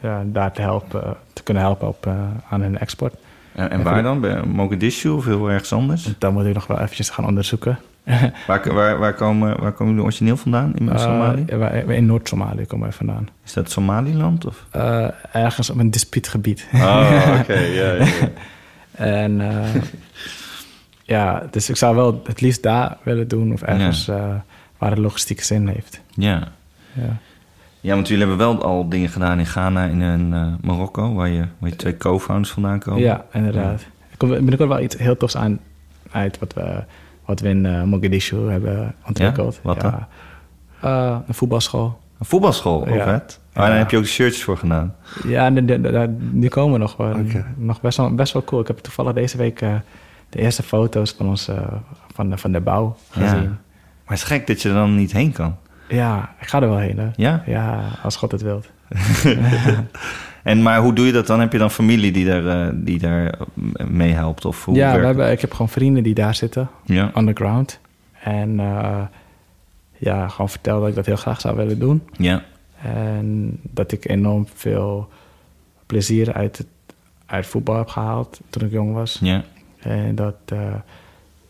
[0.00, 2.12] ja, daar te helpen, te kunnen helpen op, uh,
[2.48, 3.14] aan hun export.
[3.52, 4.20] En, en waar dan?
[4.20, 6.08] Bij Mogadishu of heel ergens anders?
[6.18, 7.78] Dat moet ik nog wel eventjes gaan onderzoeken.
[8.46, 11.44] waar, waar, waar, komen, waar komen jullie origineel vandaan in Somalië?
[11.52, 13.28] Uh, in Noord-Somalië komen wij vandaan.
[13.44, 14.46] Is dat Somaliland?
[14.46, 14.66] Of?
[14.76, 16.66] Uh, ergens op een dispuutgebied.
[16.74, 17.58] Oh, oké.
[17.58, 18.06] Ja, ja,
[19.22, 19.74] en uh,
[21.02, 24.44] ja, dus ik zou wel het liefst daar willen doen of ergens ja.
[24.78, 26.00] waar het logistieke zin heeft.
[26.14, 26.48] Ja.
[26.92, 27.16] ja.
[27.80, 31.44] Ja, want jullie hebben wel al dingen gedaan in Ghana en in Marokko, waar je,
[31.58, 33.00] waar je twee co-founders vandaan komen.
[33.00, 33.80] Ja, inderdaad.
[34.10, 35.58] Er komt binnenkort wel iets heel tofs aan
[36.10, 36.84] uit wat we,
[37.24, 39.54] wat we in uh, Mogadishu hebben ontwikkeld.
[39.54, 39.60] Ja?
[39.62, 40.06] Wat dan?
[40.84, 41.98] Uh, een voetbalschool.
[42.18, 43.04] Een voetbalschool, ja.
[43.04, 43.40] vet.
[43.56, 44.94] Oh, en daar heb je ook shirts voor gedaan.
[45.26, 47.10] Ja, de, de, de, die komen nog wel.
[47.10, 47.44] Okay.
[47.56, 48.60] Nog best wel, best wel cool.
[48.60, 49.74] Ik heb toevallig deze week uh,
[50.28, 51.56] de eerste foto's van ons uh,
[52.14, 53.42] van, de, van de bouw gezien.
[53.42, 53.48] Ja.
[54.04, 55.56] Maar het is gek dat je er dan niet heen kan.
[55.88, 56.98] Ja, ik ga er wel heen.
[56.98, 57.08] Hè?
[57.16, 57.42] Ja?
[57.46, 58.70] Ja, als God het wilt.
[60.42, 61.40] en maar hoe doe je dat dan?
[61.40, 63.38] Heb je dan familie die daar, uh, die daar
[63.88, 64.44] meehelpt?
[64.44, 66.68] Of hoe ja, we hebben, ik heb gewoon vrienden die daar zitten.
[66.84, 67.10] Ja.
[67.16, 67.80] Underground.
[68.22, 69.02] En uh,
[69.96, 72.02] ja, gewoon vertel dat ik dat heel graag zou willen doen.
[72.16, 72.42] Ja.
[72.82, 75.08] En dat ik enorm veel
[75.86, 76.66] plezier uit, het,
[77.26, 79.18] uit voetbal heb gehaald toen ik jong was.
[79.22, 79.44] Ja.
[79.78, 80.74] En dat uh,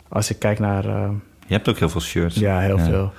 [0.09, 0.87] als ik kijk naar...
[0.87, 1.09] Uh,
[1.47, 2.35] je hebt ook heel veel shirts.
[2.35, 2.85] Ja, heel ja.
[2.85, 3.13] veel.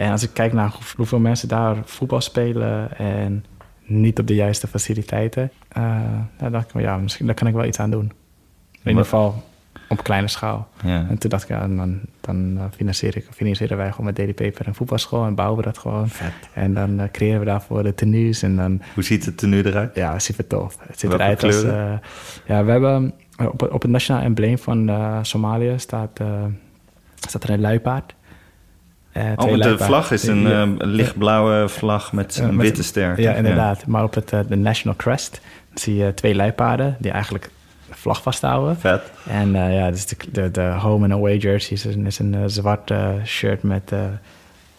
[0.00, 3.44] En als ik kijk naar hoeveel mensen daar voetbal spelen en
[3.84, 6.00] niet op de juiste faciliteiten, uh,
[6.38, 8.12] dan dacht ik, ja, misschien daar kan ik wel iets aan doen.
[8.72, 9.42] In ieder geval
[9.88, 10.68] op kleine schaal.
[10.84, 11.06] Ja.
[11.08, 14.32] En toen dacht ik, ja, dan, dan uh, financier ik, financieren wij gewoon met Daily
[14.34, 16.08] Paper een voetbalschool en bouwen we dat gewoon.
[16.08, 16.32] Vet.
[16.54, 18.82] En dan uh, creëren we daarvoor de tenues en dan...
[18.94, 19.94] Hoe ziet het tenue eruit?
[19.94, 20.76] Ja, super tof.
[20.86, 21.64] Het ziet eruit als...
[21.64, 21.92] Uh,
[22.46, 24.90] ja, we hebben op, op het nationaal embleem van
[25.22, 26.20] Somalië staat,
[27.14, 28.14] staat er een luipaard.
[29.16, 30.64] Uh, oh, de vlag is een ja.
[30.64, 33.20] uh, lichtblauwe vlag met een met, witte ster.
[33.20, 33.86] Ja, inderdaad.
[33.86, 35.40] Maar op het uh, de National Crest
[35.74, 37.50] zie je twee luipaarden die eigenlijk
[37.88, 38.76] de vlag vasthouden.
[38.78, 39.02] Vet.
[39.28, 42.92] En ja, dus de, de, de home and away jersey is een, is een zwart
[43.24, 43.92] shirt met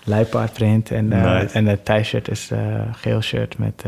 [0.03, 0.91] luipaardprint.
[0.91, 1.53] En, nice.
[1.53, 3.83] en de thuisshirt is een geel shirt met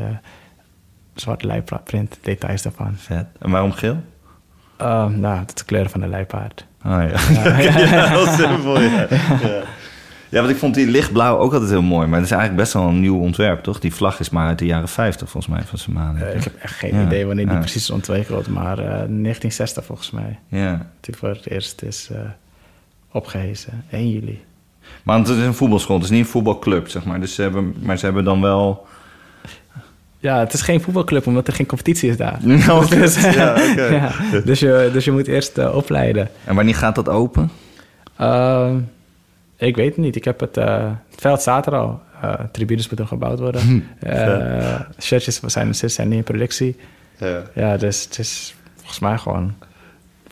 [1.15, 2.17] zwart luipaardprint.
[2.21, 2.95] Details daarvan.
[2.97, 3.25] Vet.
[3.39, 3.97] En waarom geel?
[4.77, 6.65] nou, dat is de kleur van de luipaard.
[6.85, 7.43] Oh ja.
[7.43, 7.79] ja.
[7.79, 9.07] ja, heel simpel, ja.
[10.33, 10.39] ja.
[10.39, 12.07] Want ik vond die lichtblauw ook altijd heel mooi.
[12.07, 13.79] Maar het is eigenlijk best wel een nieuw ontwerp, toch?
[13.79, 16.19] Die vlag is maar uit de jaren 50, volgens mij, van Semane.
[16.19, 17.05] Uh, ik heb echt geen ja.
[17.05, 18.47] idee wanneer die precies is ontwikkeld.
[18.47, 20.39] Maar uh, 1960 volgens mij.
[20.47, 20.87] Ja.
[20.99, 22.17] Die voor het eerst is uh,
[23.11, 23.85] opgehezen.
[23.89, 24.43] 1 juli.
[25.03, 25.95] Maar het is een voetbalschool.
[25.95, 27.19] Het is niet een voetbalclub, zeg maar.
[27.19, 28.87] Dus ze hebben, maar ze hebben dan wel...
[30.19, 32.39] Ja, het is geen voetbalclub, omdat er geen competitie is daar.
[32.67, 33.93] No, dus, ja, okay.
[34.01, 34.11] ja,
[34.45, 36.29] dus, je, dus je moet eerst uh, opleiden.
[36.43, 37.51] En wanneer gaat dat open?
[38.21, 38.71] Uh,
[39.67, 40.15] ik weet het niet.
[40.15, 42.01] Ik heb het, uh, het veld staat er al.
[42.23, 43.87] Uh, tribunes moeten gebouwd worden.
[44.07, 46.75] uh, shirtjes zijn, zijn niet in productie.
[47.17, 47.41] Ja.
[47.53, 49.53] ja, dus het is volgens mij gewoon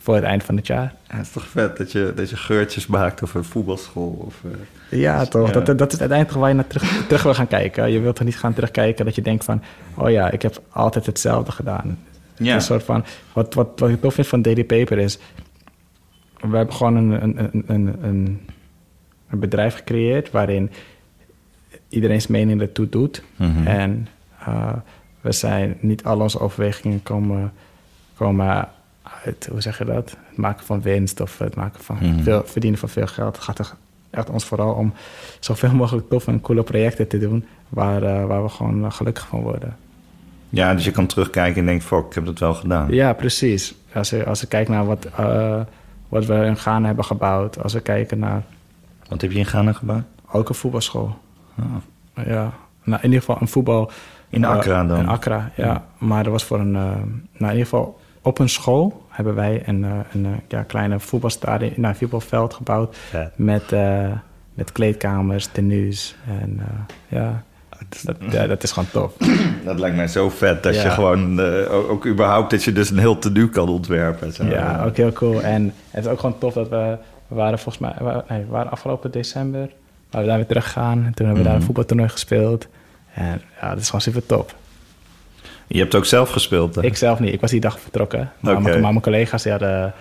[0.02, 0.94] voor het eind van het jaar.
[1.08, 4.24] Ja, het is toch vet dat je, dat je geurtjes maakt of een voetbalschool.
[4.26, 5.00] Of, uh...
[5.00, 5.52] Ja, toch.
[5.52, 5.60] Ja.
[5.60, 7.90] Dat, dat is uiteindelijk waar je naar terug, terug wil gaan kijken.
[7.90, 9.62] Je wilt er niet gaan terugkijken dat je denkt van...
[9.94, 11.98] oh ja, ik heb altijd hetzelfde gedaan.
[12.36, 12.54] Ja.
[12.54, 13.04] Een soort van...
[13.32, 15.18] Wat, wat, wat ik tof vind van Daily Paper is...
[16.40, 18.40] we hebben gewoon een, een, een, een,
[19.32, 20.30] een, bedrijf gecreëerd...
[20.30, 20.70] waarin
[21.88, 23.22] iedereen's mening ertoe doet.
[23.36, 23.66] Mm -hmm.
[23.66, 24.08] En
[24.48, 24.72] uh,
[25.20, 25.76] we zijn...
[25.80, 27.52] niet al onze overwegingen komen...
[28.16, 28.68] komen
[29.02, 30.16] het, hoe zeg je dat?
[30.28, 32.22] Het maken van winst of het maken van Mhm.
[32.22, 33.34] veel, verdienen van veel geld.
[33.34, 33.72] Het gaat er
[34.10, 34.92] echt ons vooral om
[35.40, 39.26] zoveel mogelijk toffe en coole projecten te doen waar, uh, waar we gewoon uh, gelukkig
[39.26, 39.76] van worden.
[40.48, 42.92] Ja, dus je kan terugkijken en denkt, fuck, ik heb dat wel gedaan.
[42.92, 43.74] Ja, precies.
[43.94, 45.60] Als je, als je kijkt naar wat, uh,
[46.08, 48.42] wat we in Ghana hebben gebouwd, als we kijken naar...
[49.12, 50.02] Wat heb je in Ghana gebouwd?
[50.30, 51.16] Ook een voetbalschool.
[52.14, 52.52] Ja,
[52.82, 53.90] nou, in ieder geval een voetbal...
[54.28, 54.98] In Accra dan?
[54.98, 55.66] In Accra, ja.
[55.66, 55.84] ja.
[55.98, 56.70] Maar dat was voor een...
[56.70, 56.96] nou,
[57.38, 61.94] in ieder geval op een school hebben wij een, uh, een ja, kleine voetbalstadion, nou,
[61.94, 62.96] voetbalveld gebouwd.
[63.12, 63.30] Ja.
[63.36, 63.74] Met,
[64.54, 66.16] met kleedkamers, tenues.
[66.26, 66.60] En
[67.08, 67.42] ja,
[68.02, 69.12] dat, ja, dat is gewoon tof.
[69.64, 70.82] Dat lijkt mij zo vet dat ja.
[70.82, 74.32] je gewoon, ook, ook, überhaupt, dat je dus een heel tenue kan ontwerpen.
[74.32, 74.44] Zo.
[74.44, 75.42] Ja, ook heel cool.
[75.42, 76.96] En het is ook gewoon tof dat we,
[77.32, 79.68] we waren volgens mij, we, nee, we waren afgelopen december,
[80.10, 81.04] waren we daar weer teruggegaan.
[81.04, 81.44] En toen hebben we Mhm.
[81.48, 82.66] daar een voetbaltoernooi gespeeld.
[83.14, 84.54] En ja, dat is gewoon super top.
[85.66, 86.74] Je hebt ook zelf gespeeld?
[86.74, 86.82] Hè?
[86.82, 87.32] Ik zelf niet.
[87.32, 88.32] Ik was die dag vertrokken.
[88.40, 88.64] Maar, okay.
[88.64, 89.94] mijn, maar mijn collega's die hadden,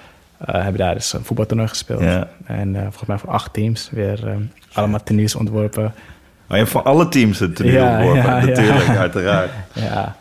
[0.50, 2.02] uh, hebben daar dus een voetbaltoernooi gespeeld.
[2.02, 2.28] Ja.
[2.46, 4.34] En uh, volgens mij voor acht teams weer uh,
[4.74, 5.84] allemaal tenues ontworpen.
[6.48, 9.52] Maar je hebt voor alle teams een tenue ja, ontworpen, ja, natuurlijk, uiteraard.
[9.74, 10.16] Ja,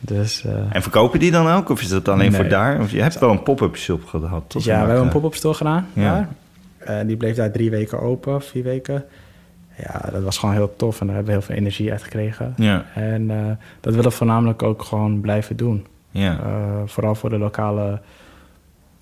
[0.00, 0.44] dus...
[0.70, 1.68] en verkopen die dan ook?
[1.68, 2.40] Of is dat alleen nee.
[2.40, 2.80] voor daar?
[2.80, 4.64] Of je hebt wel een pop-up shop gehad, toch?
[4.64, 5.86] Ja, we hebben een pop-up store gedaan.
[5.92, 6.28] Ja.
[6.78, 9.04] En die bleef daar drie weken open, vier weken.
[9.76, 12.54] Ja, dat was gewoon heel tof en daar hebben we heel veel energie uit gekregen.
[12.56, 12.84] Ja.
[12.94, 13.46] En uh,
[13.80, 15.86] dat willen we voornamelijk ook gewoon blijven doen.
[16.10, 16.38] Ja.
[16.38, 16.46] Uh,
[16.86, 18.00] vooral voor de lokale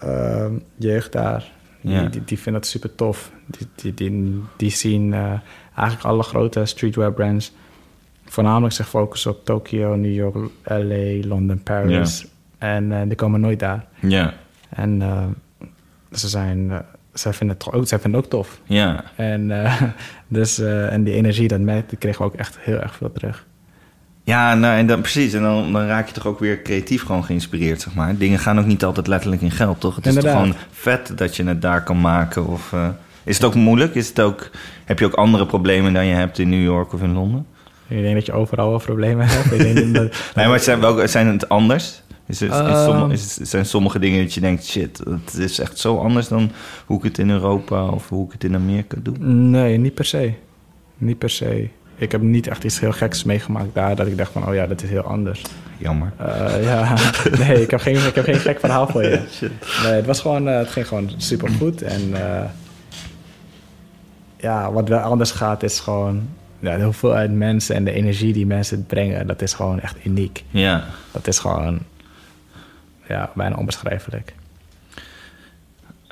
[0.04, 0.46] uh,
[0.76, 1.50] jeugd daar.
[1.80, 2.00] Ja.
[2.00, 3.30] Die, die, die vinden het super tof.
[3.46, 5.32] Die, die, die, die zien uh,
[5.74, 7.52] eigenlijk alle grote streetwear brands
[8.30, 12.26] voornamelijk zich focussen op Tokio, New York, LA, Londen, Paris.
[12.58, 13.84] En uh, die komen nooit daar.
[14.00, 14.34] Ja.
[14.68, 15.24] En uh,
[16.12, 16.84] ze zijn
[17.18, 18.60] zij vinden het ook, zij vinden het ook tof.
[18.64, 19.04] Ja.
[19.16, 19.82] En, uh,
[20.28, 23.12] dus, uh, en die energie, dat merk, die kregen we ook echt heel erg veel
[23.12, 23.46] terug.
[24.24, 25.32] Ja, nou, en dan, precies.
[25.32, 28.16] En dan, dan raak je toch ook weer creatief gewoon geïnspireerd, zeg maar.
[28.16, 29.96] Dingen gaan ook niet altijd letterlijk in geld, toch?
[29.96, 32.46] Het is toch gewoon vet dat je het daar kan maken?
[32.46, 32.88] Of, uh,
[33.24, 33.94] is het ook moeilijk?
[33.94, 34.50] Is het ook,
[34.84, 37.46] heb je ook andere problemen dan je hebt in New York of in Londen?
[37.88, 39.52] Ik denk dat je overal wel problemen hebt.
[39.52, 42.02] Ik denk dat, nee, maar zijn, wel, zijn het anders?
[42.26, 45.78] Is het, is sommige, is, zijn sommige dingen dat je denkt, shit, het is echt
[45.78, 46.50] zo anders dan
[46.86, 49.18] hoe ik het in Europa of hoe ik het in Amerika doe?
[49.28, 50.32] Nee, niet per se.
[50.98, 51.68] Niet per se.
[51.96, 54.66] Ik heb niet echt iets heel geks meegemaakt daar dat ik dacht van, oh ja,
[54.66, 55.42] dat is heel anders.
[55.76, 56.12] Jammer.
[56.20, 56.94] Uh, ja,
[57.38, 59.22] nee, ik heb, geen, ik heb geen gek verhaal voor je.
[59.36, 59.50] Shit.
[59.82, 61.82] Nee, het, was gewoon, uh, het ging gewoon super goed.
[61.82, 62.44] En uh,
[64.36, 66.28] ja, wat wel anders gaat is gewoon
[66.60, 70.44] ja, de hoeveelheid mensen en de energie die mensen brengen, dat is gewoon echt uniek.
[70.50, 70.84] Ja.
[71.10, 71.78] Dat is gewoon
[73.08, 74.34] ja, bijna onbeschrijfelijk.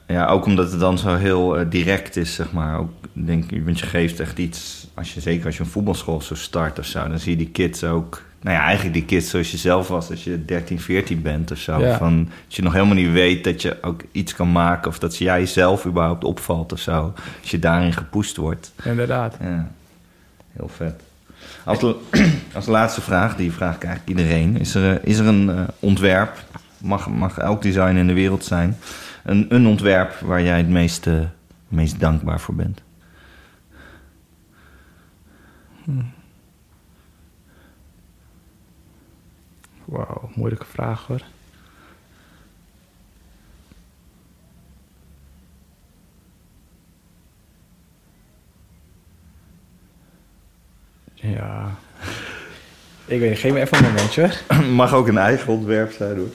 [0.06, 2.78] Ja, ook omdat het dan zo heel uh, direct is, zeg maar.
[2.78, 6.34] Ook, denk want je geeft echt iets, als je, zeker als je een voetbalschool zo
[6.34, 9.50] start of zo, dan zie je die kids ook, nou ja, eigenlijk die kids zoals
[9.50, 11.80] je zelf was als je 13, 14 bent of zo.
[11.80, 11.98] Ja.
[11.98, 15.16] Van, als je nog helemaal niet weet dat je ook iets kan maken of dat
[15.16, 17.12] jij zelf überhaupt opvalt of zo.
[17.40, 18.72] Als je daarin gepoest wordt.
[18.84, 19.36] Inderdaad.
[19.40, 19.70] Ja,
[20.56, 21.02] heel vet.
[21.64, 21.94] Als,
[22.54, 24.56] als laatste vraag, die vraag ik eigenlijk iedereen.
[24.56, 26.44] Is er, is er een uh, ontwerp,
[26.78, 28.76] mag, mag elk design in de wereld zijn,
[29.24, 31.24] een, een ontwerp waar jij het meest, uh,
[31.68, 32.82] meest dankbaar voor bent?
[35.84, 36.14] Hmm.
[39.84, 41.22] Wauw, moeilijke vraag hoor.
[51.34, 51.70] Ja.
[53.04, 54.30] Ik weet geef me even een momentje.
[54.82, 56.28] Mag ook een eigen ontwerp zijn hoor.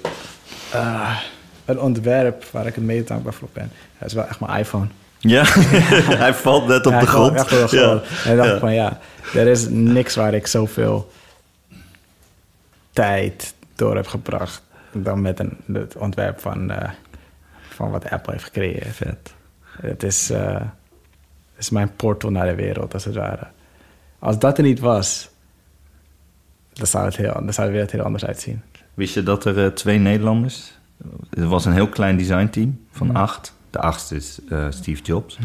[0.73, 1.19] Uh,
[1.65, 3.71] een ontwerp waar ik het mee dankbaar voor ben.
[3.97, 4.87] Dat is wel echt mijn iPhone.
[5.19, 5.43] Ja,
[6.23, 7.35] hij valt net op de grond.
[7.35, 8.01] Echt wel ja.
[8.25, 8.59] En dacht ja.
[8.59, 8.99] van ja,
[9.33, 11.11] er is niks waar ik zoveel
[12.91, 14.61] tijd door heb gebracht
[14.91, 16.77] dan met een, het ontwerp van, uh,
[17.69, 18.95] van wat Apple heeft gecreëerd.
[18.95, 19.33] Vet.
[19.81, 23.47] Het is, uh, het is mijn portal naar de wereld, als het ware.
[24.21, 25.29] Als dat er niet was,
[26.73, 28.61] dan zou, het heel, dan zou de wereld heel anders uitzien.
[28.93, 30.79] Wist je dat er uh, twee Nederlanders...
[31.29, 33.53] Er was een heel klein designteam van acht.
[33.69, 35.37] De achtste is Steve Jobs.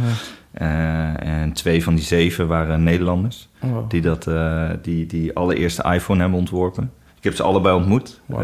[0.52, 1.16] Ja.
[1.16, 3.48] en twee van die zeven waren Nederlanders.
[3.62, 3.88] Oh.
[3.88, 4.28] Die, dat,
[4.82, 6.92] die die allereerste iPhone hebben ontworpen.
[7.16, 8.20] Ik heb ze allebei ontmoet.
[8.26, 8.42] Wow.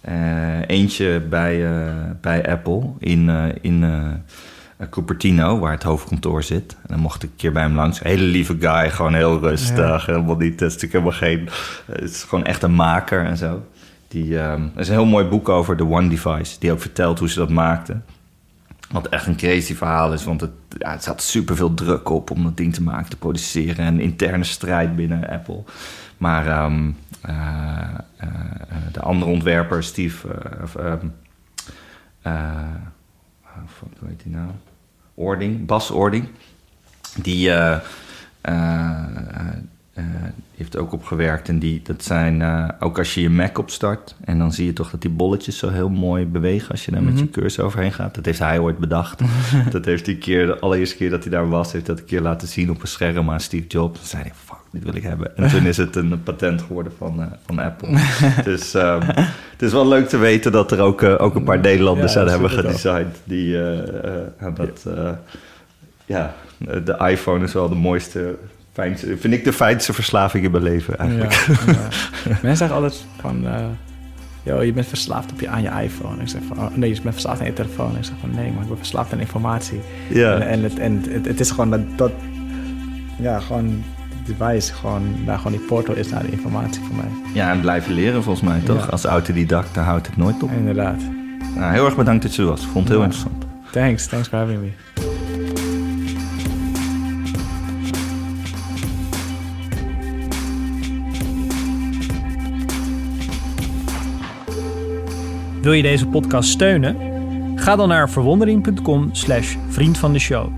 [0.00, 1.82] Ehm, eentje bij,
[2.20, 3.28] bij Apple in,
[3.60, 3.84] in
[4.90, 6.72] Cupertino, waar het hoofdkantoor zit.
[6.72, 8.00] En dan mocht ik een keer bij hem langs.
[8.00, 10.06] Hele lieve guy, gewoon heel rustig.
[10.06, 10.12] Ja.
[10.12, 11.48] Helemaal niet, het is natuurlijk helemaal geen...
[11.86, 13.66] Het is gewoon echt een maker en zo.
[14.08, 16.58] Die, um, er is een heel mooi boek over de One Device.
[16.58, 18.04] Die ook vertelt hoe ze dat maakten.
[18.90, 22.30] Wat echt een crazy verhaal is, want het, ja, het zat super veel druk op
[22.30, 23.84] om dat ding te maken, te produceren.
[23.84, 25.62] En interne strijd binnen Apple.
[26.16, 26.96] Maar um,
[27.28, 27.34] uh,
[28.24, 28.28] uh,
[28.92, 30.28] de andere ontwerper, Steve,
[30.62, 31.12] of, um,
[33.98, 34.48] hoe heet hij nou?
[35.18, 36.28] Ording, Bas Ording,
[37.22, 37.76] die uh,
[40.56, 41.48] heeft ook opgewerkt.
[41.48, 42.42] En die, dat zijn
[42.80, 44.14] ook als je je Mac opstart.
[44.24, 47.02] En dan zie je toch dat die bolletjes zo heel mooi bewegen als je daar
[47.02, 47.32] met je mhm.
[47.32, 48.14] cursor overheen gaat.
[48.14, 49.20] Dat heeft hij ooit bedacht.
[49.70, 52.20] dat heeft hij keer, de allereerste keer dat hij daar was, heeft dat een keer
[52.20, 53.98] laten zien op een scherm aan Steve Jobs.
[53.98, 54.32] Dan zei hij,
[54.72, 55.36] dit wil ik hebben.
[55.36, 57.88] En toen is het een patent geworden van, uh, van Apple.
[58.44, 59.00] dus um,
[59.50, 62.28] het is wel leuk te weten dat er ook, ook een paar Nederlanders ja, aan
[62.28, 63.16] hebben gedesigned.
[63.24, 63.58] Die
[64.38, 64.86] aan dat,
[66.06, 68.36] ja, de iPhone is wel de mooiste
[68.78, 71.32] fijnste, vind ik de fijnste verslaving in mijn leven eigenlijk.
[71.32, 71.74] Ja.
[72.42, 73.66] Mensen zeggen altijd van, uh,
[74.42, 76.22] yo, je bent verslaafd op je, aan je iPhone.
[76.22, 77.96] Ik zeg van, oh, nee, je bent verslaafd aan je telefoon.
[77.96, 79.80] Ik zeg van, nee, maar ik ben verslaafd aan informatie.
[80.08, 80.34] Ja.
[80.34, 82.12] En, en, het, en het, het, is gewoon dat, dat
[83.20, 83.84] ja, gewoon
[84.36, 87.32] device, gewoon, nou, gewoon die portal is naar de informatie voor mij.
[87.34, 88.90] Ja, en blijven leren volgens mij, toch?
[88.90, 90.50] Als autodidact, daar houdt het nooit op.
[90.50, 91.00] Inderdaad.
[91.54, 92.66] Nou, heel erg bedankt dat je er was.
[92.66, 93.44] Vond het heel interessant.
[93.70, 94.70] Thanks, thanks for having me.
[105.62, 106.96] Wil je deze podcast steunen?
[107.54, 110.52] Ga dan naar verwondering.com slash vriend van de show.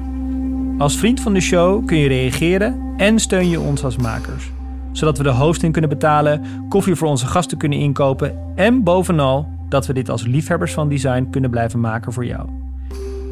[0.78, 4.50] Als vriend van de show kun je reageren en steun je ons als makers.
[4.92, 9.86] Zodat we de hosting kunnen betalen, koffie voor onze gasten kunnen inkopen en bovenal dat
[9.86, 12.48] we dit als liefhebbers van design kunnen blijven maken voor jou.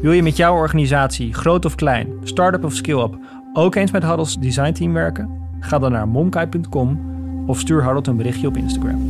[0.01, 3.17] Wil je met jouw organisatie, groot of klein, start-up of skill-up,
[3.53, 5.29] ook eens met Huddles design team werken?
[5.59, 6.99] Ga dan naar momkai.com
[7.47, 9.05] of stuur Harold een berichtje op Instagram.